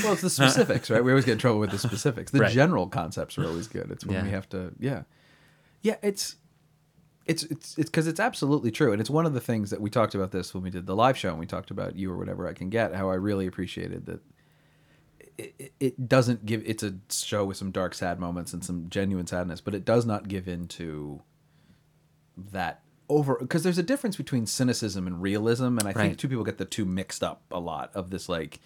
[0.03, 1.03] well, it's the specifics, right?
[1.03, 2.31] We always get in trouble with the specifics.
[2.31, 2.51] The Right.
[2.51, 3.91] general concepts are always good.
[3.91, 4.23] It's when Yeah.
[4.23, 5.03] we have to, yeah,
[5.81, 5.95] yeah.
[6.01, 6.35] It's
[7.25, 9.89] it's it's it's because it's absolutely true, and it's one of the things that we
[9.89, 12.17] talked about this when we did the live show, and we talked about you or
[12.17, 12.95] whatever I can get.
[12.95, 14.21] How I really appreciated that.
[15.57, 16.61] It, it- doesn't give.
[16.65, 20.05] It's a show with some dark, sad moments and some genuine sadness, but it does
[20.05, 21.21] not give into
[22.51, 26.17] that over because there's a difference between cynicism and realism and i think Right.
[26.17, 28.61] two people get the two mixed up a lot of this like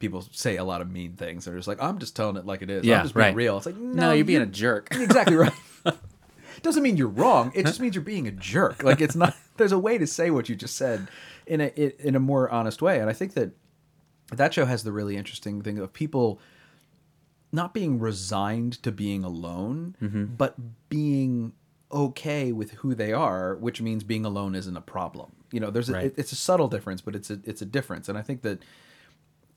[0.00, 2.62] people say a lot of mean things they're just like i'm just telling it like
[2.62, 3.34] it is Yeah, i'm just being right.
[3.36, 4.88] real it's like no, No, you're being a jerk.
[4.94, 5.52] exactly right
[6.62, 9.72] doesn't mean you're wrong it just means you're being a jerk like it's not there's
[9.72, 11.06] a way to say what you just said
[11.46, 11.66] in a
[12.04, 13.52] in a more honest way and i think that
[14.32, 16.40] that show has the really interesting thing of people
[17.52, 20.24] not being resigned to being alone, Mm-hmm.
[20.36, 20.54] but
[20.88, 21.52] being
[21.92, 25.30] okay with who they are, which means being alone isn't a problem.
[25.52, 26.06] You know, there's a, Right.
[26.06, 28.62] it- it's a subtle difference, but it's a it's a difference, and I think that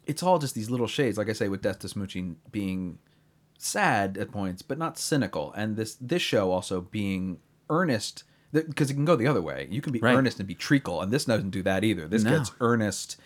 [0.05, 1.17] it's all just these little shades.
[1.17, 2.99] Like I say, with Death to Smoochy being
[3.57, 8.93] sad at points, but not cynical, and this this show also being earnest because it
[8.95, 9.67] can go the other way.
[9.69, 10.15] You can be Right.
[10.15, 12.07] earnest and be treacle, and this doesn't do that either.
[12.07, 12.37] This No.
[12.37, 13.17] gets earnest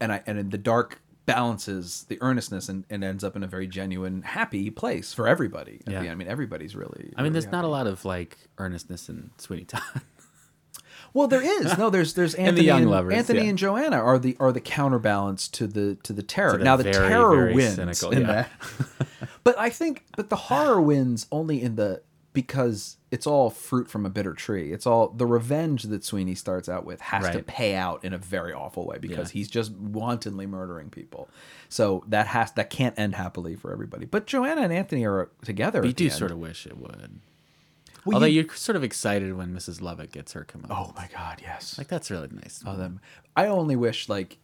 [0.00, 3.46] and I and in the dark balances the earnestness and, and ends up in a
[3.46, 5.80] very genuine, happy place for everybody.
[5.86, 6.02] Yeah.
[6.02, 6.10] the.
[6.10, 7.12] I mean, everybody's really.
[7.16, 9.82] I mean, really there's not a lot of like earnestness in Sweeney Todd.
[11.14, 11.90] Well, there is no.
[11.90, 13.48] There's there's Anthony and the young and, lovers, Anthony yeah.
[13.50, 16.58] and Joanna are the are the counterbalance to the to the terror.
[16.58, 18.26] now the very, terror very wins cynical, in yeah.
[18.26, 19.08] that,
[19.44, 22.02] but I think but the horror wins only in the
[22.42, 24.72] because it's all fruit from a bitter tree.
[24.72, 28.18] It's all the revenge that Sweeney starts out with has to pay out in a
[28.18, 29.32] very awful way because Yeah.
[29.32, 31.28] he's just wantonly murdering people.
[31.68, 34.06] So that has that can't end happily for everybody.
[34.06, 35.80] But Joanna and Anthony are together.
[35.80, 36.12] But you do end.
[36.12, 37.20] sort of wish it would.
[38.04, 39.80] Well, Although you- are sort of excited when Mrs.
[39.82, 41.76] Lovett gets her come Oh my god, yes.
[41.76, 42.62] Like that's really nice.
[42.64, 43.00] Oh, them.
[43.36, 44.38] I only wish like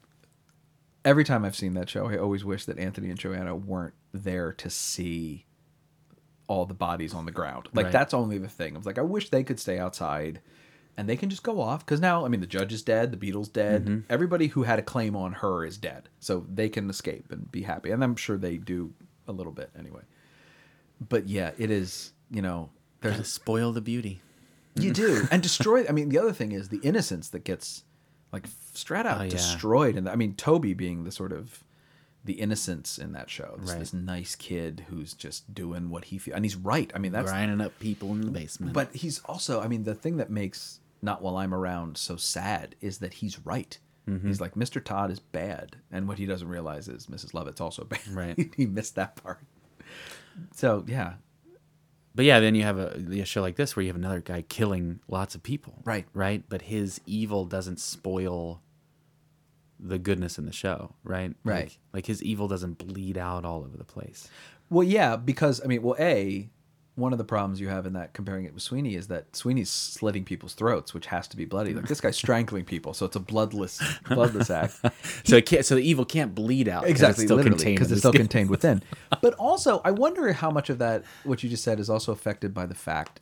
[1.04, 4.52] every time I've seen that show, I always wish that Anthony and Joanna weren't there
[4.54, 5.46] to see
[6.46, 7.68] all the bodies on the ground.
[7.74, 7.92] Like Right.
[7.92, 8.74] that's only the thing.
[8.74, 10.40] I was like, I wish they could stay outside
[10.96, 13.16] and they can just go off because now, I mean, the judge is dead, the
[13.16, 14.00] Beadle's dead, Mm-hmm.
[14.11, 17.62] everybody who had a claim on her is dead, so they can escape and be
[17.62, 17.90] happy.
[17.90, 18.92] And I'm sure they do
[19.26, 20.02] a little bit anyway.
[21.09, 22.12] But yeah, it is.
[22.30, 24.20] You know, there's Gotta spoil the beauty.
[24.76, 25.87] you do, and destroy.
[25.88, 27.85] I mean, the other thing is the innocence that gets
[28.33, 28.46] like
[28.90, 29.28] out Oh, yeah.
[29.30, 31.64] destroyed, and I mean, Toby being the sort of
[32.24, 33.54] the innocence in that show.
[33.58, 33.78] This, Right.
[33.80, 36.90] this nice kid who's just doing what he feels, and he's right.
[36.94, 38.72] I mean, that's grinding up people in the basement.
[38.72, 42.76] but he's also, I mean, the thing that makes Not While I'm Around so sad
[42.80, 43.78] is that he's right.
[44.08, 44.26] Mm-hmm.
[44.26, 44.82] He's like, Mr.
[44.82, 45.76] Todd is bad.
[45.92, 47.34] And what he doesn't realize is Mrs.
[47.34, 48.00] Lovett's also bad.
[48.10, 48.38] Right.
[48.56, 49.40] he missed that part.
[50.54, 51.14] So, yeah.
[52.14, 54.42] But yeah, then you have a, a show like this where you have another guy
[54.42, 55.82] killing lots of people.
[55.84, 56.06] Right.
[56.14, 56.44] Right.
[56.48, 58.62] But his evil doesn't spoil
[59.84, 60.94] the goodness in the show.
[61.04, 61.34] Right.
[61.44, 61.64] Right.
[61.64, 64.28] Like, like his evil doesn't bleed out all over the place.
[64.70, 66.48] Well, yeah, because, I mean, well, A,
[66.96, 69.68] one of the problems you have in that comparing it with Sweeney is that Sweeney's
[69.68, 71.74] slitting people's throats, which has to be bloody.
[71.74, 74.80] Like this guy's strangling people, so it's a bloodless, bloodless act.
[75.24, 75.64] So it can't.
[75.64, 78.50] So the evil can't bleed out exactly It's still literally contained because it's still contained
[78.50, 78.82] within
[79.22, 82.52] but also i wonder how much of that what you just said is also affected
[82.52, 83.20] by the fact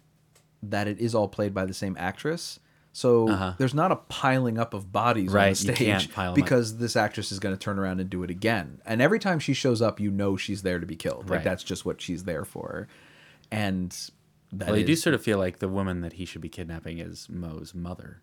[0.63, 2.59] that it is all played by the same actress
[2.95, 5.49] so there's not a piling up of bodies on Uh-huh.
[5.51, 6.35] The stage 'em up.
[6.35, 9.39] because this actress is going to turn around and do it again and every time
[9.39, 12.25] she shows up you know she's there to be killed like that's just what she's
[12.25, 12.89] there for
[13.51, 14.11] and
[14.53, 16.99] that Well, you do sort of feel like the woman that he should be kidnapping
[16.99, 18.21] is Mo's mother.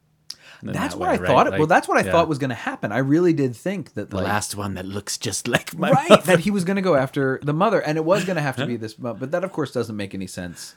[0.64, 1.28] That's that what way, i right?
[1.28, 2.12] thought well that's what i yeah.
[2.12, 4.86] thought was going to happen i really did think that the like, last one that
[4.86, 6.22] looks just like my right mother.
[6.24, 8.56] that he was going to go after the mother and it was going to have
[8.56, 10.76] to be this but that of course doesn't make any sense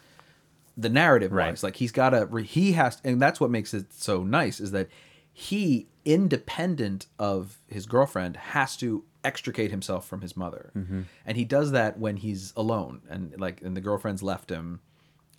[0.76, 1.38] the narrative wise.
[1.38, 1.62] Right.
[1.62, 4.88] like he's got to he has and that's what makes it so nice is that
[5.32, 10.72] he independent of his girlfriend has to extricate himself from his mother.
[10.76, 11.02] Mm-hmm.
[11.24, 14.80] And he does that when he's alone and like and the girlfriend's left him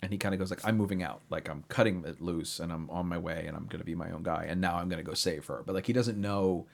[0.02, 1.22] and he kind of goes like i'm moving out.
[1.30, 3.94] Like i'm cutting it loose and i'm on my way and i'm going to be
[3.94, 5.62] my own guy and now i'm going to go save her.
[5.66, 6.66] But like he doesn't know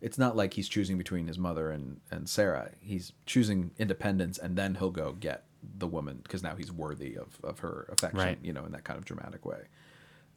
[0.00, 2.70] it's not like he's choosing between his mother and and Sarah.
[2.80, 5.44] He's choosing independence, and then he'll go get
[5.78, 8.18] the woman because now he's worthy of of her affection.
[8.18, 8.38] Right.
[8.42, 9.62] You know, in that kind of dramatic way,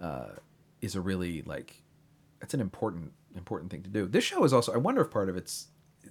[0.01, 0.29] uh,
[0.81, 1.83] is a really like
[2.41, 4.07] it's an important important thing to do.
[4.07, 4.73] This show is also.
[4.73, 5.67] I wonder if part of its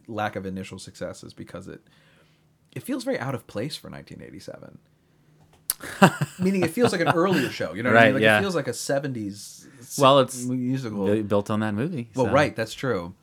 [0.07, 1.81] lack of initial success is because it
[2.73, 4.79] it feels very out of place for 1987.
[6.41, 7.73] Meaning, it feels like an earlier show.
[7.73, 8.15] You know what I mean?
[8.15, 8.39] Right, Like yeah.
[8.39, 9.67] it feels like a 70s.
[9.99, 11.23] Well, it's musical.
[11.23, 12.11] built on that movie.
[12.15, 13.15] well, right, that's true.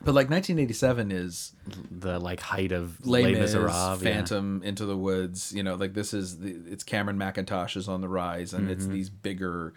[0.00, 1.52] But like 1987 is
[1.90, 4.02] The like height of Les Les, Mis, Miserables.
[4.02, 4.12] yeah.
[4.12, 5.52] Phantom, Into the Woods.
[5.52, 8.72] You know, like this is the, it's Cameron Mackintosh is on the rise, and Mm-hmm.
[8.72, 9.74] it's these bigger.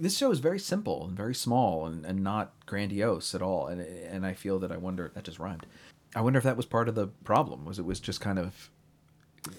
[0.00, 3.80] This show is very simple and very small and, and not grandiose at all, and
[3.80, 5.66] and I feel that I wonder that just rhymed.
[6.16, 7.64] I wonder if that was part of the problem.
[7.66, 8.70] Was it was just kind of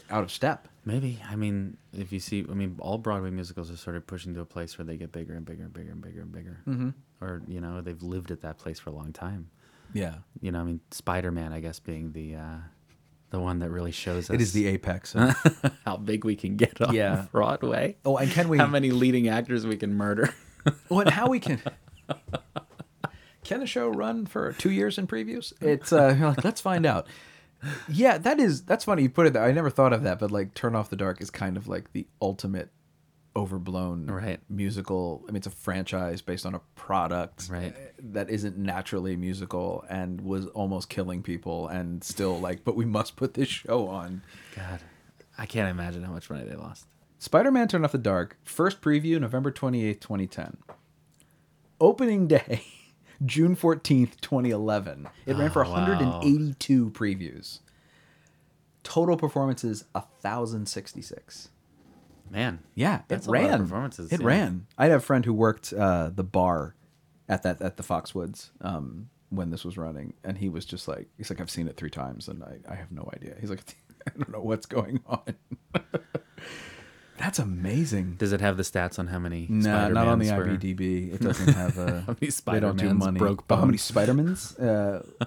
[0.10, 0.68] out of step?
[0.86, 1.22] Maybe.
[1.30, 4.42] I mean, if you see, I mean, all Broadway musicals are sort of pushing to
[4.42, 6.62] a place where they get bigger and bigger and bigger and bigger and bigger.
[6.68, 6.90] Mm-hmm.
[7.22, 9.50] Or, you know, they've lived at that place for a long time.
[9.94, 12.58] Yeah, You know, I mean, Spider Man, I guess, being the uh,
[13.32, 15.14] the one that really shows us it is the apex.
[15.86, 17.26] how big we can get on Yeah.
[17.32, 17.98] Broadway.
[18.06, 18.60] oh, and can we?
[18.60, 20.34] How many leading actors we can murder.
[20.90, 21.62] Well, and how we can
[23.44, 25.54] can the show run for two years in previews?
[25.62, 27.08] It's uh, like, let's find out.
[27.90, 29.34] Yeah, that is that's funny you put it.
[29.34, 29.44] There.
[29.44, 31.92] I never thought of that, but like Turn Off the Dark is kind of like
[31.94, 32.70] the ultimate
[33.36, 34.40] overblown Right.
[34.50, 35.24] musical.
[35.28, 37.74] I mean, it's a franchise based on a product Right.
[37.76, 42.86] Eh, that isn't naturally musical and was almost killing people, and still like, but we
[42.86, 44.24] must put this show on.
[44.56, 44.80] God,
[45.38, 46.86] I can't imagine how much money they lost.
[47.20, 50.58] Spider Man Turn Off the Dark, first preview November 28th, 2010.
[51.82, 52.64] Opening day,
[53.26, 55.08] June 14th, 2011.
[55.26, 55.88] It ran for Oh, wow.
[55.88, 57.60] 182 previews.
[58.84, 61.50] Total performances, 1,066.
[62.32, 62.60] Man.
[62.76, 63.60] Yeah, it ran.
[63.60, 64.28] performances, It yeah.
[64.28, 64.68] ran.
[64.78, 66.76] I had a friend who worked uh, the bar
[67.28, 71.08] at that at the Foxwoods um, when this was running, and he was just like,
[71.18, 73.36] he's like, I've seen it three times, and I, I have no idea.
[73.40, 73.62] He's like,
[74.08, 75.36] I don't know what's going on.
[77.20, 78.16] That's amazing.
[78.18, 79.46] Does it have the stats on how many?
[79.50, 81.14] No, not on the Spider-Mans were- IBDB.
[81.16, 82.02] It doesn't have a.
[82.02, 83.20] How many they don't do Spider-Mans money.
[83.20, 83.92] broke Oh, how many bones?
[83.92, 84.60] Spidermans?
[85.22, 85.26] Uh,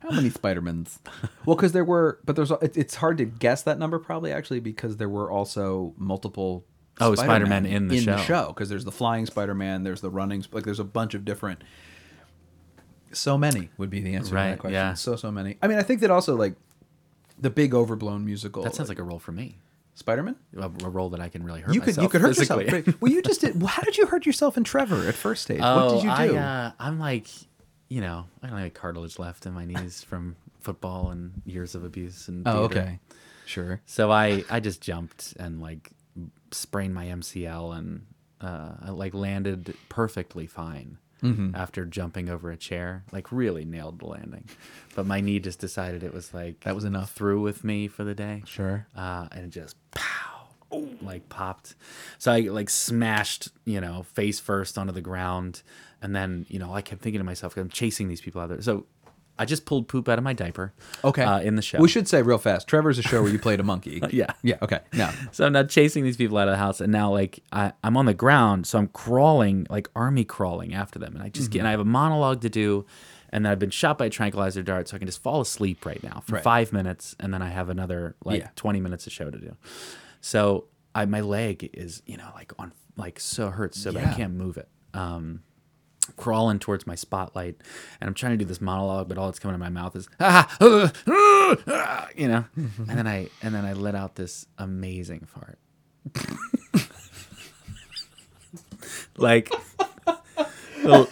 [0.00, 0.98] How many Spider-Mans?
[1.44, 4.60] well, because there were, but there's it, it's hard to guess that number probably actually
[4.60, 6.64] because there were also multiple.
[7.00, 8.12] Oh, Spider-Man in the show.
[8.12, 11.12] In the show because there's the flying Spider-Man, there's the running, like there's a bunch
[11.14, 11.62] of different.
[13.12, 14.74] So many would be the answer to that question.
[14.74, 14.94] yeah.
[14.94, 15.58] So so many.
[15.62, 16.54] I mean, I think that also like
[17.38, 18.62] the big overblown musical.
[18.62, 19.58] That sounds like a role for me.
[19.96, 20.36] Spider-Man.
[20.58, 22.66] A, a role that I can really hurt You could you could hurt physically.
[22.66, 23.00] yourself.
[23.00, 23.60] Well, you just did.
[23.66, 25.60] How did you hurt yourself in Trevor at first stage?
[25.62, 26.36] Oh, what did you do?
[26.36, 27.28] I, uh, I'm like,
[27.88, 31.82] you know, I don't have cartilage left in my knees from football and years of
[31.82, 32.80] abuse and oh, theater.
[32.80, 33.00] okay,
[33.46, 33.80] sure.
[33.86, 35.90] So I I just jumped and like
[36.50, 38.06] sprained my MCL and
[38.42, 41.54] uh, I like landed perfectly fine Mm-hmm.
[41.56, 43.04] after jumping over a chair.
[43.10, 44.44] Like really nailed the landing,
[44.94, 47.10] but my knee just decided it was like That was enough.
[47.12, 48.42] through with me for the day.
[48.46, 48.86] Sure.
[48.94, 50.48] uh, and it just pow,
[51.00, 51.74] like popped.
[52.18, 55.62] So I like smashed, you know, face first onto the ground,
[56.02, 58.60] and then you know I kept thinking to myself, I'm chasing these people out there.
[58.60, 58.84] So
[59.38, 60.72] I just pulled poop out of my diaper.
[61.04, 61.22] Okay.
[61.22, 61.78] uh, in the show.
[61.78, 62.66] We should say real fast.
[62.68, 64.00] Trevor's a show where you played a monkey.
[64.10, 64.32] Yeah.
[64.42, 64.56] Yeah.
[64.62, 64.80] Okay.
[64.94, 65.12] Now.
[65.32, 67.96] So I'm not chasing these people out of the house, and now like I, I'm
[67.96, 71.58] on the ground, so I'm crawling, like army crawling after them, and I just get,
[71.60, 72.86] and I have a monologue to do,
[73.30, 75.84] and then I've been shot by a tranquilizer dart, so I can just fall asleep
[75.84, 76.42] right now for Right.
[76.44, 78.48] five minutes, and then I have another like Yeah.
[78.56, 79.56] 20 minutes of show to do.
[80.20, 80.64] So
[80.94, 84.32] I my leg is you know like on like so hurts so bad I can't
[84.34, 84.68] move it.
[84.94, 85.42] Um,
[86.16, 87.56] crawling towards my spotlight,
[88.00, 90.08] and I'm trying to do this monologue, but all that's coming in my mouth is
[90.20, 94.46] ah, uh, uh, ah," you know, and then I and then I let out this
[94.58, 95.58] amazing fart.
[99.16, 99.50] like
[100.82, 101.08] the-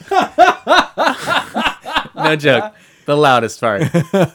[2.14, 2.72] no joke
[3.06, 3.82] the loudest fart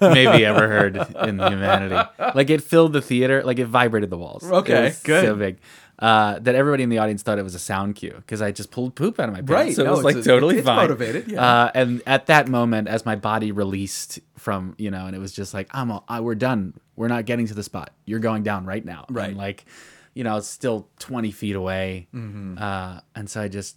[0.02, 1.96] maybe ever heard in humanity.
[2.36, 4.44] Like it filled the theater like it vibrated the walls.
[4.44, 5.26] Okay, good.
[5.26, 5.58] so big
[6.00, 8.72] uh, that everybody in the audience thought it was a sound cue because I just
[8.72, 9.52] pulled poop out of my pants.
[9.52, 10.78] Right, So it was like a- totally it's fine.
[10.78, 11.44] motivated, yeah.
[11.66, 15.34] Uh, and at that moment, as my body released from, you know, and it was
[15.34, 16.74] just like, I'm, I, we're done.
[16.96, 17.92] We're not getting to the spot.
[18.06, 19.06] You're going down right now.
[19.10, 19.30] Right.
[19.30, 19.66] And like,
[20.14, 22.08] you know, it's still 20 feet away.
[22.16, 22.58] Mm-hmm.
[22.58, 23.76] Uh, and so I just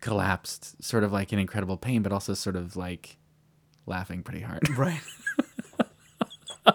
[0.00, 3.16] collapsed, sort of like in incredible pain, but also sort of like
[3.86, 4.68] laughing pretty hard.
[4.76, 5.00] Right.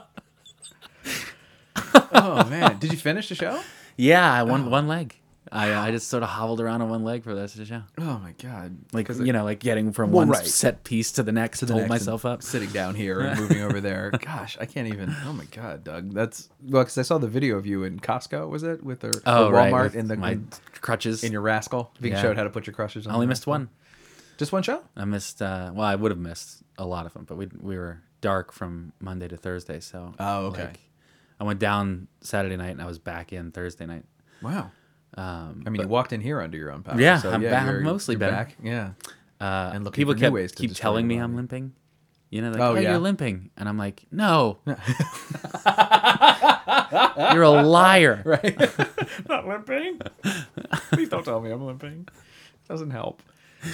[2.12, 3.60] oh man, did you finish the show?
[4.00, 5.16] Yeah, I won one leg.
[5.52, 7.66] I, I just sort of hobbled around on one leg for the rest of the
[7.66, 7.82] show.
[7.98, 8.78] Oh my god!
[8.94, 10.46] Like you know, like getting from Well, one right.
[10.46, 12.44] set piece to the next to, the hold myself up.
[12.44, 14.12] sitting down here and moving over there.
[14.12, 15.16] Gosh, I can't even.
[15.26, 18.48] Oh my god, Doug, that's well because I saw the video of you in Costco.
[18.48, 19.74] Was it with or, Oh, or right.
[19.74, 20.48] Walmart with in the my in,
[20.82, 21.24] crutches.
[21.24, 21.92] in your rascal?
[22.00, 22.22] Being Yeah.
[22.22, 23.08] showed how to put your crutches.
[23.08, 23.12] on.
[23.12, 23.52] I only missed rascal?
[23.54, 23.70] one.
[24.38, 24.84] Just one show?
[24.96, 25.42] I missed.
[25.42, 28.52] Uh, well, I would have missed a lot of them, but we we were dark
[28.52, 30.14] from Monday to Thursday, so.
[30.20, 30.66] Oh, okay.
[30.66, 30.80] like,
[31.40, 34.04] I went down Saturday night and I was back in Thursday night.
[34.42, 34.72] Wow.
[35.16, 37.00] Um, I mean, you walked in here under your own power.
[37.00, 38.56] Yeah, so, I'm yeah, back- you're- mostly back.
[38.62, 38.92] Yeah.
[39.42, 41.74] uh, and people kept ways keep telling me I'm limping.
[42.30, 42.92] You know, like, Oh, oh, yeah.
[42.92, 44.78] you're limping, and I'm like, no, you're
[47.44, 48.22] a liar.
[48.24, 48.56] Right.
[49.28, 50.00] Not limping.
[50.92, 52.08] Please don't tell me I'm limping.
[52.68, 53.24] Doesn't help.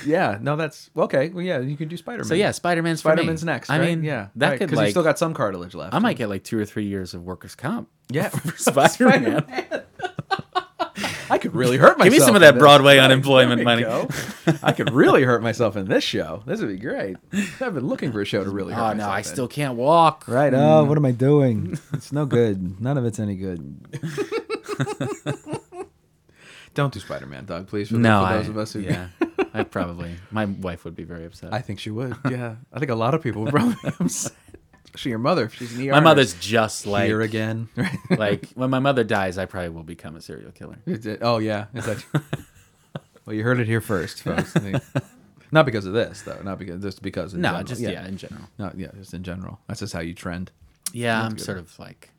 [0.06, 0.38] Yeah.
[0.42, 1.30] No, that's okay.
[1.30, 2.26] Well, yeah, you can do Spider Man.
[2.26, 3.00] So yeah, Spider-Man's.
[3.00, 3.70] Spider Man's next.
[3.70, 3.90] I right?
[3.90, 5.94] mean, yeah, that right, could 'cause like you still got some cartilage left.
[5.94, 7.88] I might get like two or three years of workers' comp.
[8.10, 8.30] Yeah.
[8.58, 9.46] Spider-Man.
[11.28, 12.04] I could really hurt myself.
[12.14, 12.58] Give me some of that.
[12.60, 13.84] Broadway Right, unemployment there we money.
[13.84, 14.08] go.
[14.64, 16.44] I could really hurt myself in this show.
[16.46, 17.18] This would be great.
[17.60, 19.24] I've been looking for a show to really hurt Oh myself no, I in.
[19.24, 20.26] still can't walk.
[20.28, 20.54] Right.
[20.54, 20.88] Oh, mm.
[20.88, 21.80] what am I doing?
[21.94, 22.80] It's no good.
[22.80, 23.76] None of it's any good.
[26.76, 27.88] Don't do Spider Man, Doug, please.
[27.88, 28.82] For, the- No, for I, those of us who.
[28.82, 29.08] yeah,
[29.56, 31.54] I probably my wife would be very upset.
[31.54, 32.16] I think she would.
[32.30, 32.56] Yeah.
[32.74, 34.34] I think a lot of people would probably be upset.
[34.86, 35.46] Especially your mother.
[35.46, 37.68] If she's the my mother's just like here again.
[37.76, 37.98] Right.
[38.18, 40.78] like when my mother dies, I probably will become a serial killer.
[41.22, 41.66] Oh, yeah.
[41.74, 42.04] That.
[43.26, 44.56] well, you heard it here first, folks.
[45.52, 46.40] Not because of this, though.
[46.44, 47.34] Not because just because.
[47.34, 47.64] In No, general.
[47.66, 48.06] just yeah.
[48.06, 48.46] in general.
[48.58, 49.60] No, yeah, just in general.
[49.68, 50.52] That's just how you trend.
[50.94, 51.42] Yeah, I'm good.
[51.42, 52.12] sort of like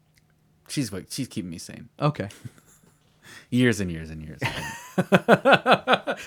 [0.69, 1.89] she's she's keeping me sane.
[2.01, 2.29] Okay.
[3.51, 4.41] Years and years and years.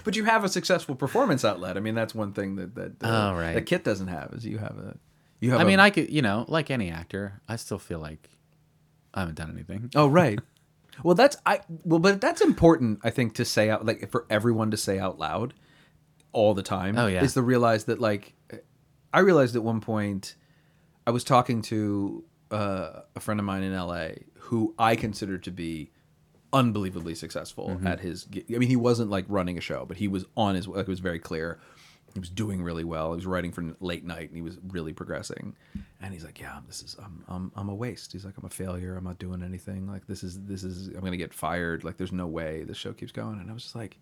[0.03, 1.75] But you have a successful performance outlet.
[1.77, 3.53] I mean, that's one thing that that uh, Oh, right.
[3.55, 4.33] that Kit doesn't have.
[4.33, 4.97] Is you have a
[5.39, 5.59] you have.
[5.59, 8.29] I a- mean, I could, you know, like any actor, I still feel like
[9.13, 9.89] I haven't done anything.
[9.95, 10.39] Oh right.
[11.03, 11.61] Well, that's I.
[11.83, 12.99] Well, but that's important.
[13.03, 15.53] I think to say out like for everyone to say out loud
[16.33, 16.97] all the time.
[16.97, 17.23] Oh, yeah.
[17.23, 18.33] Is to realize that like
[19.13, 20.35] I realized at one point
[21.07, 24.25] I was talking to uh, a friend of mine in L.A.
[24.35, 25.91] who I considered to be
[26.53, 27.87] unbelievably successful Mm-hmm.
[27.87, 28.27] at his.
[28.33, 30.67] I mean, he wasn't like running a show, but he was on his.
[30.67, 31.59] Like, it was very clear.
[32.13, 33.11] He was doing really well.
[33.11, 35.55] He was writing for late night, and he was really progressing.
[36.01, 38.49] And he's like, "Yeah, this is I'm I'm I'm a waste." He's like, "I'm a
[38.49, 38.95] failure.
[38.97, 39.87] I'm not doing anything.
[39.87, 41.83] Like this is this is I'm gonna get fired.
[41.83, 43.97] Like there's no way this show keeps going." And I was just like,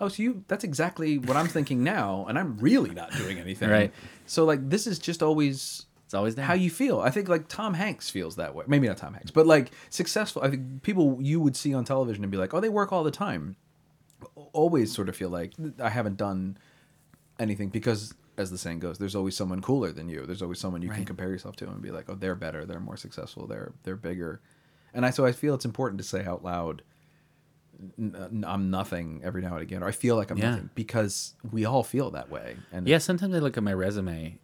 [0.00, 0.42] "Oh, so you?
[0.48, 3.92] That's exactly what I'm thinking now, and I'm really not doing anything." Right.
[4.26, 7.00] So like this is just always It's always how you feel.
[7.00, 8.66] I think like Tom Hanks feels that way.
[8.68, 10.42] Maybe not Tom Hanks, but like successful.
[10.42, 13.02] I think people you would see on television and be like, oh, they work all
[13.02, 13.56] the time.
[14.52, 16.58] Always sort of feel like I haven't done
[17.40, 20.26] anything because, as the saying goes, there's always someone cooler than you.
[20.26, 22.78] There's always someone you can compare yourself to and be like, oh, they're better, they're
[22.78, 24.42] more successful, they're they're bigger.
[24.92, 26.82] And I so I feel it's important to say out loud,
[27.98, 30.50] "N- n- I'm nothing every now and again, or I feel like I'm Yeah.
[30.50, 32.56] nothing because we all feel that way.
[32.70, 34.38] And Yeah, sometimes I look at my resume,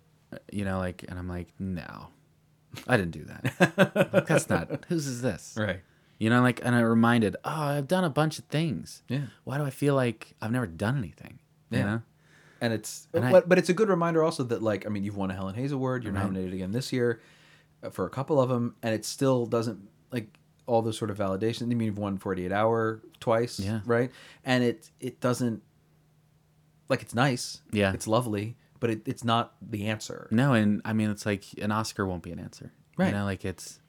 [0.53, 2.09] you know, like, and I'm like, no,
[2.87, 4.09] I didn't do that.
[4.12, 4.85] Like, that's not.
[4.89, 5.55] Whose is this?
[5.59, 5.81] right.
[6.18, 9.03] You know, like, and I'm reminded, oh, I've done a bunch of things.
[9.09, 9.26] Yeah.
[9.45, 11.39] Why do I feel like I've never done anything?
[11.70, 11.85] You Yeah.
[11.85, 12.03] know?
[12.61, 15.05] and it's And I- but, but it's a good reminder also that like I mean
[15.05, 16.22] you've won a Helen Hayes Award, you're Right.
[16.24, 17.20] nominated again this year
[17.85, 19.79] uh, for a couple of them, and it still doesn't
[20.11, 21.62] like all those sort of validation.
[21.62, 23.81] I mean you've won 48 Hour twice, Yeah.
[23.87, 24.11] right?
[24.45, 25.62] And it it doesn't
[26.89, 27.93] like it's nice, Yeah.
[27.93, 30.29] it's lovely, but it, it's not the answer.
[30.31, 32.72] No, and I mean, it's like an Oscar won't be an answer.
[32.97, 33.09] Right.
[33.09, 33.81] You know, like it's.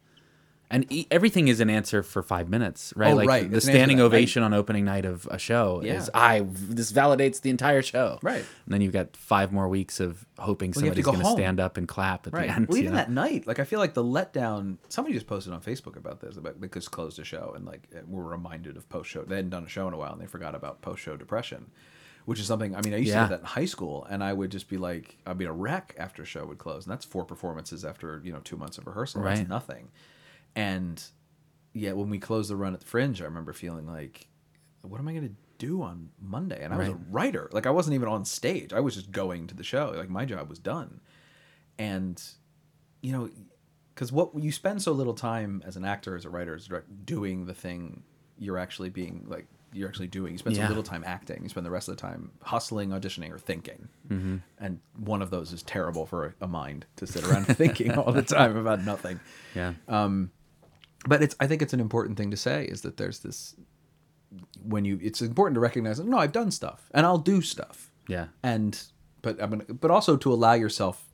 [0.71, 3.11] And e- everything is an answer for five minutes, right?
[3.13, 3.49] Oh, like right.
[3.49, 4.17] the It's standing to that, right.
[4.17, 5.93] ovation on opening night of a show Yeah.
[5.95, 6.45] is I.
[6.47, 8.45] This validates the entire show, Right.
[8.65, 11.11] And then you've got five more weeks of hoping Well, you have to somebody's go
[11.23, 12.49] going to stand up and clap at Right.
[12.49, 12.67] the end.
[12.67, 12.97] Well, even know?
[12.97, 14.77] that night, like I feel like the letdown.
[14.89, 18.23] Somebody just posted on Facebook about this, about because closed a show and like were
[18.25, 19.23] reminded of post show.
[19.23, 21.71] They hadn't done a show in a while and they forgot about post show depression,
[22.29, 22.75] which is something.
[22.75, 24.77] I mean, I used to do that in high school, and I would just be
[24.77, 28.21] like, I'd be a wreck after a show would close, and that's four performances after
[28.23, 29.23] you know two months of rehearsal.
[29.23, 29.37] Right.
[29.37, 29.89] That's nothing.
[30.55, 31.03] And
[31.73, 34.27] yeah, when we closed the run at the Fringe, I remember feeling like,
[34.83, 36.63] what am I going to do on Monday?
[36.63, 37.49] And I was a writer.
[37.51, 38.73] Like I wasn't even on stage.
[38.73, 39.95] I was just going to the show.
[39.97, 41.01] Like my job was done.
[41.79, 42.21] And
[43.01, 43.31] you know,
[43.95, 46.69] because what you spend so little time as an actor, as a writer, as a
[46.69, 48.03] director, doing the thing
[48.37, 50.31] you're actually being like you're actually doing.
[50.33, 51.43] You spend so little time acting.
[51.43, 53.87] You spend the rest of the time hustling, auditioning, or thinking.
[54.09, 54.37] Mm-hmm.
[54.59, 58.11] And one of those is terrible for a, a mind to sit around thinking all
[58.11, 59.19] the time about nothing
[59.55, 59.73] yeah.
[61.07, 63.55] but it's i think it's an important thing to say is that there's this
[64.63, 68.27] when you it's important to recognize no i've done stuff and i'll do stuff Yeah.
[68.43, 68.81] and
[69.21, 71.05] but i'm gonna but also to allow yourself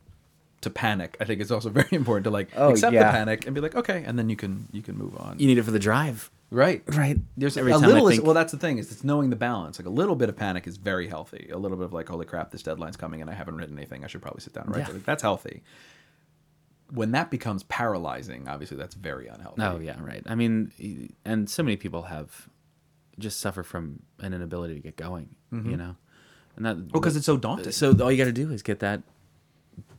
[0.61, 3.53] to panic i think it's also very important to like Oh, accept the panic and
[3.55, 5.71] be like okay and then you can you can move on You need it for
[5.71, 6.29] the drive.
[6.51, 7.19] Right Right.
[7.35, 9.87] there's Every a little is, well that's the thing is it's knowing the balance like
[9.87, 12.51] a little bit of panic is very healthy a little bit of like holy crap
[12.51, 14.87] this deadline's coming and i haven't written anything i should probably sit down and write
[14.87, 14.99] Yeah.
[15.05, 15.63] that's healthy
[16.91, 20.21] when that becomes paralyzing obviously that's very unhealthy Oh yeah, right.
[20.27, 20.71] I mean,
[21.25, 22.47] and so many people have
[23.17, 25.29] just suffer from an inability to get going.
[25.51, 25.71] Mm-hmm.
[25.71, 25.95] You know,
[26.55, 28.61] and that oh, well because it's so daunting so all you got to do is
[28.61, 29.01] get that,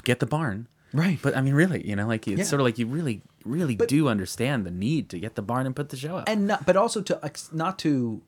[0.04, 0.68] get the barn.
[0.96, 1.18] Right.
[1.22, 2.44] But I mean, really, you know, like it's Yeah.
[2.44, 5.66] sort of like you really, really But- do understand the need to get the barn
[5.66, 6.28] and put the show up.
[6.28, 8.22] and not, but also to ex- not to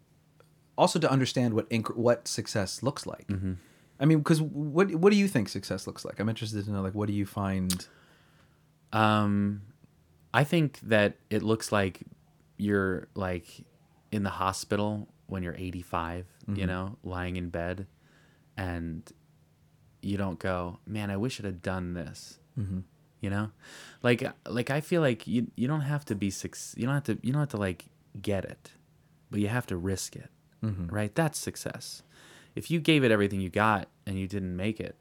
[0.76, 3.26] also to understand what inc- what success looks like.
[3.28, 3.54] Mm-hmm.
[4.00, 6.20] I mean, because what what do you think success looks like?
[6.20, 7.86] I'm interested to know like what do you find?
[8.92, 9.62] Um,
[10.32, 12.02] I think that it looks like
[12.56, 13.64] you're like
[14.12, 17.86] in the hospital when you're 85, you know, lying in bed,
[18.56, 19.02] and
[20.00, 22.37] you don't go, man, I wish I'd have done this.
[22.58, 22.80] Mm-hmm.
[23.20, 23.50] You know,
[24.02, 27.04] like like I feel like you you don't have to be suc You don't have
[27.04, 27.86] to you don't have to like
[28.20, 28.70] get it,
[29.30, 30.30] but you have to risk it.
[30.88, 31.14] Right?
[31.14, 32.02] That's success.
[32.54, 34.96] If you gave it everything you got and you didn't make it,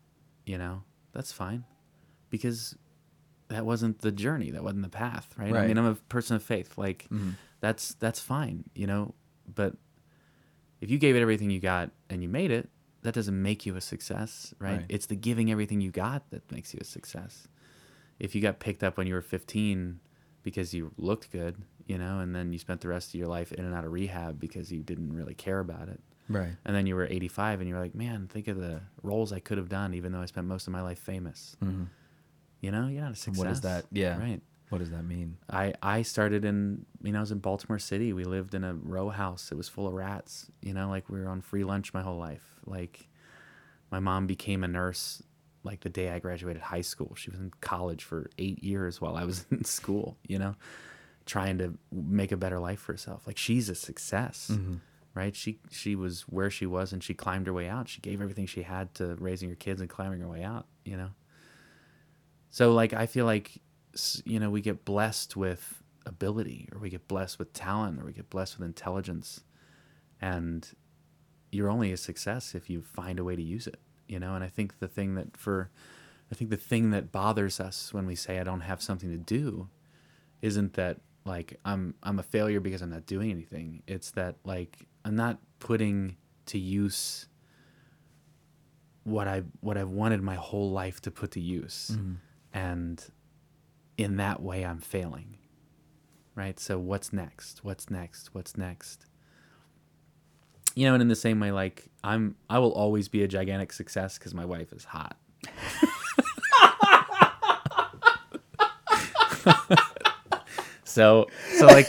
[0.45, 0.83] you know,
[1.13, 1.63] that's fine,
[2.29, 2.75] because
[3.49, 6.43] that wasn't the journey that wasn't the path right, i mean i'm a person of
[6.43, 7.07] faith like
[7.61, 9.13] that's that's fine you know
[9.55, 9.73] but
[10.81, 12.69] if you gave it everything you got and you made it
[13.03, 14.85] that doesn't make you a success right, Right.
[14.89, 17.47] it's the giving everything you got that makes you a success
[18.19, 19.99] if you got picked up when you were 15
[20.43, 23.51] because you looked good you know and then you spent the rest of your life
[23.51, 26.55] in and out of rehab because you didn't really care about it Right.
[26.65, 29.57] and then you were 85 and you're like man think of the roles i could
[29.57, 31.55] have done even though i spent most of my life famous
[32.59, 33.85] you know you're not a success What is that?
[33.91, 34.17] Yeah.
[34.19, 35.37] right What does that mean?
[35.49, 38.11] I, I started in you know I was in Baltimore City.
[38.11, 39.51] We lived in a row house.
[39.51, 40.51] It was full of rats.
[40.61, 42.43] You know, like we were on free lunch my whole life.
[42.65, 43.07] Like
[43.91, 45.23] my mom became a nurse
[45.63, 47.13] like the day I graduated high school.
[47.15, 50.17] She was in college for eight years while I was in school.
[50.27, 50.55] You know,
[51.25, 53.25] trying to make a better life for herself.
[53.25, 54.75] Like she's a success, mm-hmm.
[55.13, 55.33] right?
[55.33, 57.87] She she was where she was and she climbed her way out.
[57.87, 60.65] She gave everything she had to raising her kids and climbing her way out.
[60.83, 61.09] You know.
[62.49, 63.61] So like I feel like
[64.25, 68.13] you know we get blessed with ability or we get blessed with talent or we
[68.13, 69.41] get blessed with intelligence.
[70.19, 70.67] And
[71.51, 74.35] you're only a success if you find a way to use it you know?
[74.35, 75.69] And I think the thing that for
[76.31, 79.17] I think the thing that bothers us when we say I don't have something to
[79.17, 79.69] do
[80.41, 83.83] isn't that like I'm I'm a failure because I'm not doing anything.
[83.87, 86.17] It's that like I'm not putting
[86.47, 87.27] to use
[89.03, 92.15] what I what I've wanted my whole life to put to use, mm-hmm.
[92.53, 93.03] and
[93.97, 95.37] in that way I'm failing.
[96.35, 96.59] Right?
[96.59, 97.63] So what's next?
[97.63, 98.33] What's next?
[98.33, 99.05] What's next?
[100.75, 103.73] You know, and in the same way like I'm I will always be a gigantic
[103.73, 105.17] success cuz my wife is hot.
[110.83, 111.27] so
[111.57, 111.87] so like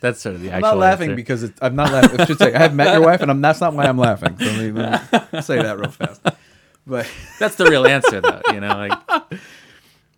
[0.00, 1.16] that's sort of the actual I'm not laughing answer.
[1.16, 2.20] because it's, I'm not laughing.
[2.20, 4.36] I should say I have met your wife, and I'm, that's not why I'm laughing.
[4.38, 6.20] So let me, let me say that real fast.
[6.86, 9.22] But that's the real answer though, you know, like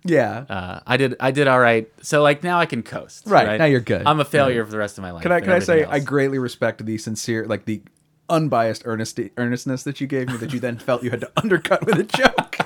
[0.05, 1.90] yeah, uh, I did I did all right.
[2.03, 3.24] So like now I can coast.
[3.26, 4.07] Right, now you're good.
[4.07, 5.22] I'm a failure for the rest of my life.
[5.22, 7.82] can I can I say everything I greatly respect the sincere, like the
[8.28, 11.84] unbiased earnest earnestness that you gave me that you then felt you had to undercut
[11.86, 12.59] with a joke.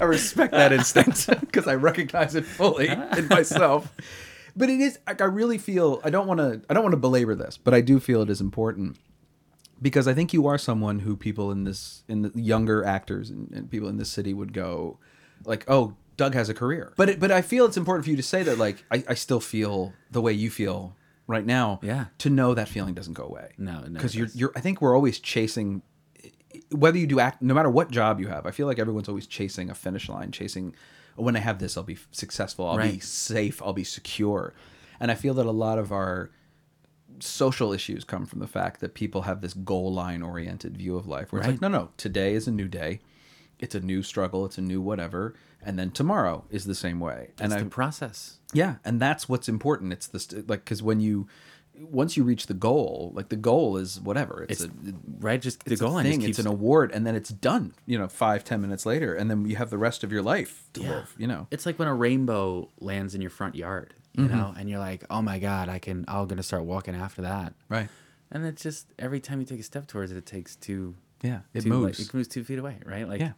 [0.00, 3.92] I respect that instinct because I recognize it fully in myself.
[4.54, 6.98] But it is like I really feel I don't want to I don't want to
[6.98, 8.98] belabor this, but I do feel it is important
[9.80, 13.50] because I think you are someone who people in this in the younger actors and,
[13.52, 14.98] and people in this city would go
[15.44, 16.92] like, oh, Doug has a career.
[16.96, 19.14] But it, but I feel it's important for you to say that like I, I
[19.14, 20.96] still feel the way you feel
[21.26, 21.80] right now.
[21.82, 22.06] Yeah.
[22.18, 23.52] To know that feeling doesn't go away.
[23.58, 25.82] No, never because you're you're I think we're always chasing
[26.70, 28.46] whether you do act no matter what job you have.
[28.46, 30.74] I feel like everyone's always chasing a finish line, chasing
[31.16, 32.66] when I have this, I'll be successful.
[32.66, 33.62] I'll be safe.
[33.62, 34.54] I'll be secure.
[34.98, 36.30] And I feel that a lot of our
[37.20, 41.06] social issues come from the fact that people have this goal line oriented view of
[41.06, 43.00] life where it's like, no, no, today is a new day.
[43.62, 44.44] It's a new struggle.
[44.44, 45.34] It's a new whatever.
[45.62, 47.30] And then tomorrow is the same way.
[47.38, 48.38] and It's I, the process.
[48.52, 49.92] yeah, and that's what's important.
[49.92, 51.28] It's the st- like because when you
[51.78, 54.46] once you reach the goal, like the goal is whatever.
[54.48, 55.40] It's, It's a right.
[55.40, 56.22] Just the goal thing.
[56.22, 57.74] It's an award, and then it's done.
[57.86, 60.64] You know, five ten minutes later, and then you have the rest of your life
[60.74, 61.14] to live.
[61.16, 64.36] You know, It's like when a rainbow lands in your front yard, you mm-hmm.
[64.36, 66.04] know, and you're like, "Oh my god, I can!
[66.08, 67.88] I'm gonna start walking after that." right?
[68.30, 70.94] And it's just every time you take a step towards it, it takes two.
[71.22, 72.00] Yeah, it two, like, moves.
[72.00, 73.08] it moves two feet away, right?
[73.08, 73.32] Like, yeah,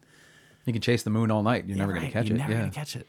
[0.65, 1.67] you can chase the moon all night.
[1.67, 2.41] You're yeah, never gonna right, catch you're it.
[2.41, 3.07] Never yeah, gonna catch it.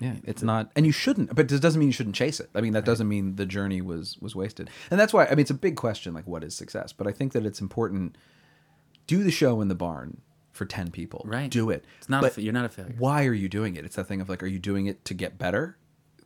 [0.00, 1.34] Yeah, it's not, and you shouldn't.
[1.34, 2.48] But it doesn't mean you shouldn't chase it.
[2.54, 4.70] I mean, that doesn't mean the journey was was wasted.
[4.90, 6.92] And that's why I mean, it's a big question, like what is success?
[6.92, 8.16] But I think that it's important.
[9.06, 10.20] Do the show in the barn
[10.52, 11.22] for ten people.
[11.26, 11.50] Right.
[11.50, 11.84] Do it.
[11.98, 12.22] It's not.
[12.22, 12.94] A But you're not a failure.
[12.98, 13.84] Why are you doing it?
[13.84, 15.78] It's that thing of like, are you doing it to get better?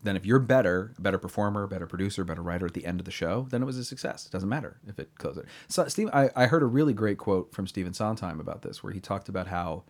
[0.02, 3.04] Then if you're better, a better performer, better producer, better writer at the end of
[3.04, 4.26] the show, then it was a success.
[4.26, 5.46] It doesn't matter if it closes.
[5.68, 8.92] So Steve, I, I heard a really great quote from Stephen Sondheim about this, where
[8.92, 9.84] he talked about how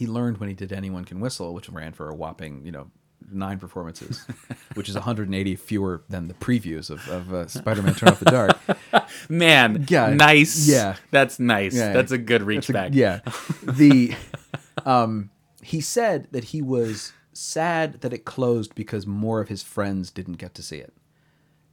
[0.00, 2.90] he learned when he did Anyone Can Whistle, which ran for a whopping, you know,
[3.30, 4.24] nine performances,
[4.74, 8.58] which is 180 fewer than the previews of, of uh, Spider-Man Turn Off the Dark.
[9.28, 10.66] Man, Yeah, nice.
[10.66, 10.96] yeah.
[11.10, 11.74] that's nice.
[11.74, 11.92] Yeah.
[11.92, 12.90] That's a good reach a- back.
[12.94, 13.20] Yeah.
[13.62, 14.14] The
[14.86, 15.30] um
[15.62, 20.38] he said that he was sad that it closed because more of his friends didn't
[20.38, 20.94] get to see it.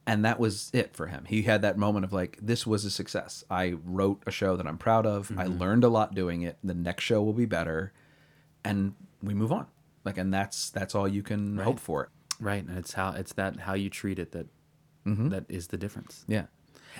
[0.06, 1.24] And that was it for him.
[1.26, 3.44] He had that moment of like, this was a success.
[3.50, 5.30] I wrote a show that I'm proud of.
[5.36, 5.58] I Mm-hmm.
[5.58, 6.58] learned a lot doing it.
[6.64, 7.92] The next show will be better.
[8.68, 9.66] And we move on.
[10.04, 12.10] Like and that's that's all you can hope for.
[12.40, 12.64] right.
[12.66, 14.46] And it's how it's that how you treat it that
[15.06, 15.28] Mm-hmm.
[15.30, 16.24] that is the difference.
[16.28, 16.46] Yeah.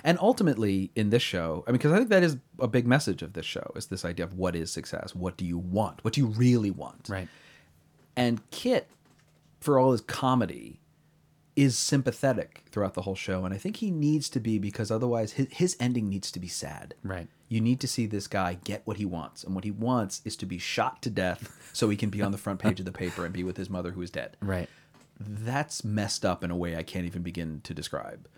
[0.03, 3.21] And ultimately, in this show, I mean, because I think that is a big message
[3.21, 5.13] of this show is this idea of what is success?
[5.13, 6.03] What do you want?
[6.03, 7.07] What do you really want?
[7.07, 7.27] Right.
[8.15, 8.89] And Kit,
[9.59, 10.79] for all his comedy,
[11.59, 13.43] is sympathetic throughout the whole show.
[13.43, 16.47] And I think he needs to be because otherwise his, his ending needs to be
[16.47, 16.93] sad.
[17.03, 17.27] Right.
[17.49, 19.43] You need to see this guy get what he wants.
[19.43, 22.31] And what he wants is to be shot to death so he can be on
[22.31, 24.37] the front page of the paper and be with his mother who is dead.
[24.39, 24.69] Right.
[25.19, 28.29] That's messed up in a way I can't even begin to describe.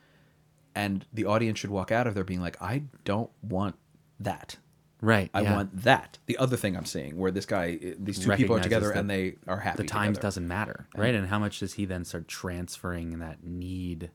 [0.73, 3.75] And the audience should walk out of there being like, I don't want
[4.19, 4.57] that.
[5.01, 5.31] Right.
[5.33, 5.55] I yeah.
[5.55, 6.19] want that.
[6.27, 9.35] The other thing I'm seeing, where this guy, these two people are together and they
[9.47, 9.81] are happy.
[9.83, 10.27] the times together.
[10.27, 11.15] doesn't matter, right?
[11.15, 14.11] And how much does he then start transferring that need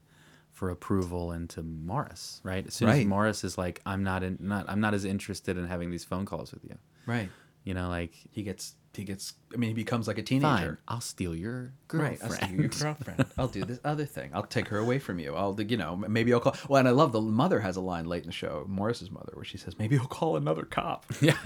[0.53, 2.67] for approval into Morris, right?
[2.67, 5.67] As soon as Morris is like, "I'm not in, not I'm not as interested in
[5.67, 7.29] having these phone calls with you," Right.
[7.65, 8.75] you know, like, He gets.
[8.97, 9.35] He gets.
[9.53, 10.47] I mean, he becomes like a teenager.
[10.47, 12.21] fine, I'll steal your girlfriend.
[12.21, 12.25] Right.
[12.25, 13.25] I'll steal your girlfriend.
[13.39, 14.31] I'll do this other thing.
[14.35, 15.35] I'll take her away from you.
[15.35, 16.57] I'll, you know, maybe I'll call.
[16.69, 19.33] Well, and I love the mother has a line late in the show, Morris's mother,
[19.35, 21.37] where she says, "Maybe I'll call another cop." Yeah.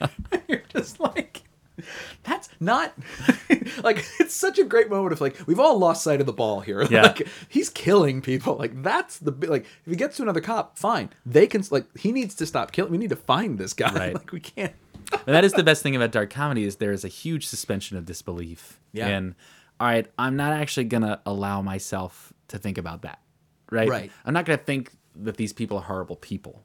[0.48, 1.42] You're just like,
[2.24, 2.92] that's not
[3.82, 6.60] like it's such a great moment of like we've all lost sight of the ball
[6.60, 6.82] here.
[6.82, 7.02] Yeah.
[7.02, 8.56] like he's killing people.
[8.56, 11.10] Like that's the like if he gets to another cop, fine.
[11.24, 12.90] They can like he needs to stop killing.
[12.92, 13.94] We need to find this guy.
[13.94, 14.14] Right.
[14.14, 14.72] Like we can't.
[15.26, 17.96] And that is the best thing about dark comedy is there is a huge suspension
[17.96, 18.80] of disbelief.
[18.92, 19.06] Yeah.
[19.08, 19.34] And
[19.78, 23.20] all right, I'm not actually gonna allow myself to think about that.
[23.70, 23.88] Right.
[23.88, 24.12] Right.
[24.24, 26.64] I'm not gonna think that these people are horrible people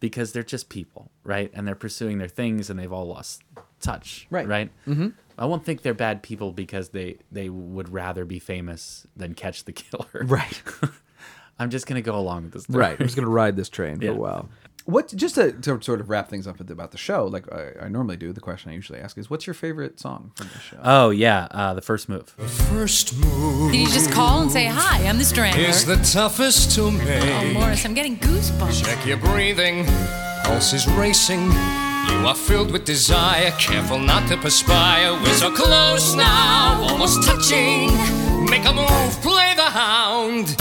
[0.00, 1.50] because they're just people, right?
[1.54, 3.42] And they're pursuing their things and they've all lost
[3.80, 4.26] touch.
[4.30, 4.48] Right.
[4.48, 4.70] Right.
[4.86, 5.08] Mm-hmm.
[5.38, 9.64] I won't think they're bad people because they they would rather be famous than catch
[9.64, 10.24] the killer.
[10.24, 10.62] Right.
[11.58, 12.62] I'm just gonna go along with this.
[12.64, 12.80] story.
[12.80, 12.96] Right.
[12.98, 14.48] I'm just gonna ride this train for a while.
[14.84, 17.72] What just to, to sort of wrap things up with- about the show, like I,
[17.82, 18.32] I normally do.
[18.32, 21.46] The question I usually ask is, "What's your favorite song from the show?" Oh yeah,
[21.50, 22.34] uh, the first move.
[22.36, 25.62] the First move Did you just call and say, Hi, I'm the Strangler?
[25.62, 27.50] is the toughest to oh.
[27.52, 28.84] Morris, I'm getting goosebumps.
[28.84, 29.84] Check your breathing,
[30.44, 31.42] pulse is racing.
[32.08, 35.12] You are filled with desire, careful not to perspire.
[35.22, 37.86] We're so close now, almost touching.
[38.50, 40.56] Make a move, play the hound.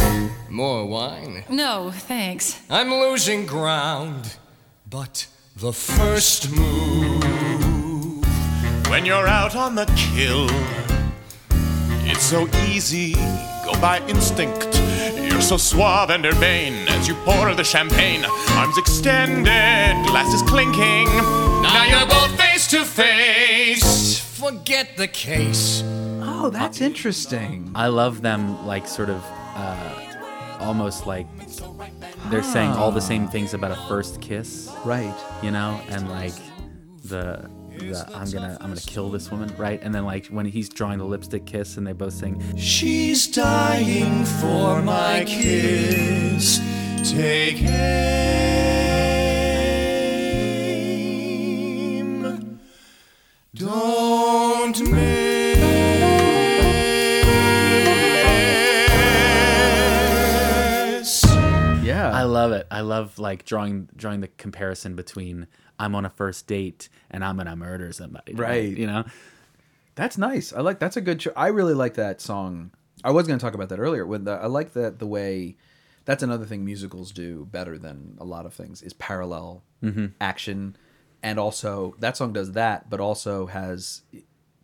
[0.51, 1.45] More wine.
[1.47, 2.59] No, thanks.
[2.69, 4.35] I'm losing ground.
[4.89, 7.23] But the first move.
[8.89, 10.49] When you're out on the kill,
[12.05, 13.13] it's so easy,
[13.63, 14.77] go by instinct.
[15.15, 18.25] You're so suave and urbane as you pour the champagne.
[18.49, 19.45] Arms extended,
[20.05, 21.05] glasses clinking.
[21.63, 24.19] Now you're both face to face.
[24.19, 25.81] Forget the case.
[25.85, 27.71] Oh, that's interesting.
[27.73, 29.23] I love them like sort of
[29.55, 29.90] uh,
[30.61, 31.27] almost like
[32.29, 35.13] they're saying all the same things about a first kiss, Right.
[35.43, 36.33] you know, and like
[37.03, 37.49] the.
[37.77, 39.79] The, I'm gonna I'm gonna kill this woman, right?
[39.81, 44.25] And then like when he's drawing the lipstick kiss, and they both sing, She's dying
[44.25, 46.59] for my kiss.
[47.09, 47.61] Take
[51.21, 52.59] aim.
[53.55, 54.77] Don't.
[62.13, 62.67] I love it.
[62.71, 65.47] I love like drawing drawing the comparison between
[65.79, 68.75] I'm on a first date and I'm gonna murder somebody, Right.
[68.75, 69.05] You know,
[69.95, 70.53] That's nice.
[70.53, 71.19] I like that's a good.
[71.19, 72.71] Cho- I really like that song.
[73.03, 74.05] I was going to talk about that earlier.
[74.05, 75.57] With the, I like that the way.
[76.05, 80.07] That's another thing musicals do better than a lot of things is parallel mm-hmm.
[80.19, 80.75] action,
[81.21, 84.01] and also that song does that, but also has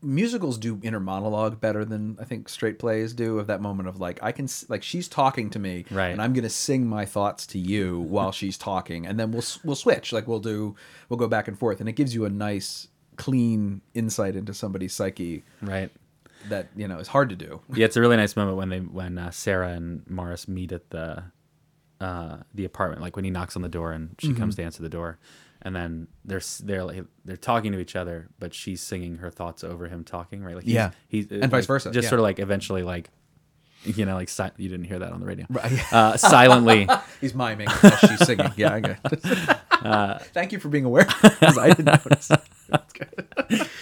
[0.01, 3.39] musicals do inner monologue better than I think straight plays do.
[3.39, 6.09] Of that moment of like I can like she's talking to me, Right.
[6.09, 9.75] and I'm gonna sing my thoughts to you while she's talking, and then we'll we'll
[9.75, 10.13] switch.
[10.13, 10.75] Like we'll do
[11.09, 14.93] we'll go back and forth, and it gives you a nice clean insight into somebody's
[14.93, 15.89] psyche right?
[16.49, 17.59] that you know is hard to do.
[17.73, 20.89] Yeah, it's a really nice moment when they when uh, Sarah and Morris meet at
[20.91, 21.23] the
[21.99, 24.37] uh, the apartment, like when he knocks on the door and she Mm-hmm.
[24.37, 25.17] comes to answer the door,
[25.61, 29.63] and then they're they're like they're talking to each other, but she's singing her thoughts
[29.63, 30.55] over him talking, right?
[30.55, 30.91] Like he's, Yeah.
[31.07, 32.09] he's And vice versa, just yeah.
[32.09, 33.09] sort of like eventually like
[33.83, 35.93] you know like si- you didn't hear that on the radio, Right.
[35.93, 36.87] Uh, silently.
[37.21, 38.51] He's miming as she's singing.
[38.57, 38.77] Yeah, I
[39.83, 40.21] it.
[40.33, 41.05] Thank you for being aware.
[41.05, 42.27] 'cause I didn't notice.
[42.69, 43.67] That's good.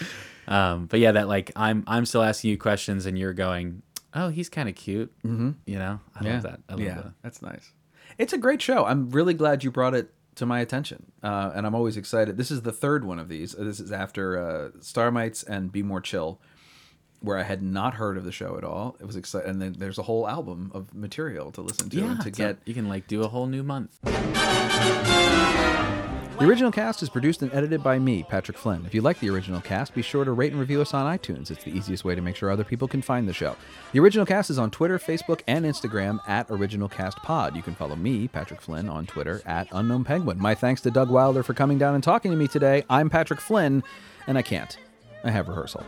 [0.47, 3.81] Um, but yeah, that like I'm I'm still asking you questions and you're going,
[4.13, 5.11] oh, he's kind of cute.
[5.23, 5.51] Mm-hmm.
[5.65, 6.59] You know, I yeah, love that.
[6.69, 7.13] I love yeah, that.
[7.23, 7.71] that's nice.
[8.19, 8.85] It's a great show.
[8.85, 12.37] I'm really glad you brought it to my attention, uh, and I'm always excited.
[12.37, 13.53] This is the third one of these.
[13.53, 16.39] This is after uh, Starmites and Be More Chill,
[17.21, 18.97] where I had not heard of the show at all.
[18.99, 22.21] It was exciting, and then there's a whole album of material to listen to and
[22.21, 22.45] to get.
[22.47, 23.97] not- you can like do a whole new month.
[26.37, 28.85] The original cast is produced and edited by me, Patrick Flynn.
[28.85, 31.49] If you like the original cast, be sure to rate and review us on iTunes.
[31.49, 33.55] It's the easiest way to make sure other people can find the show.
[33.93, 37.55] The original cast is on Twitter, Facebook, and Instagram at OriginalCastPod.
[37.55, 40.37] You can follow me, Patrick Flynn, on Twitter at Unknown Penguin.
[40.37, 42.83] My thanks to Doug Wilder for coming down and talking to me today.
[42.89, 43.81] I'm Patrick Flynn,
[44.27, 44.77] and I can't.
[45.23, 45.85] I have rehearsal.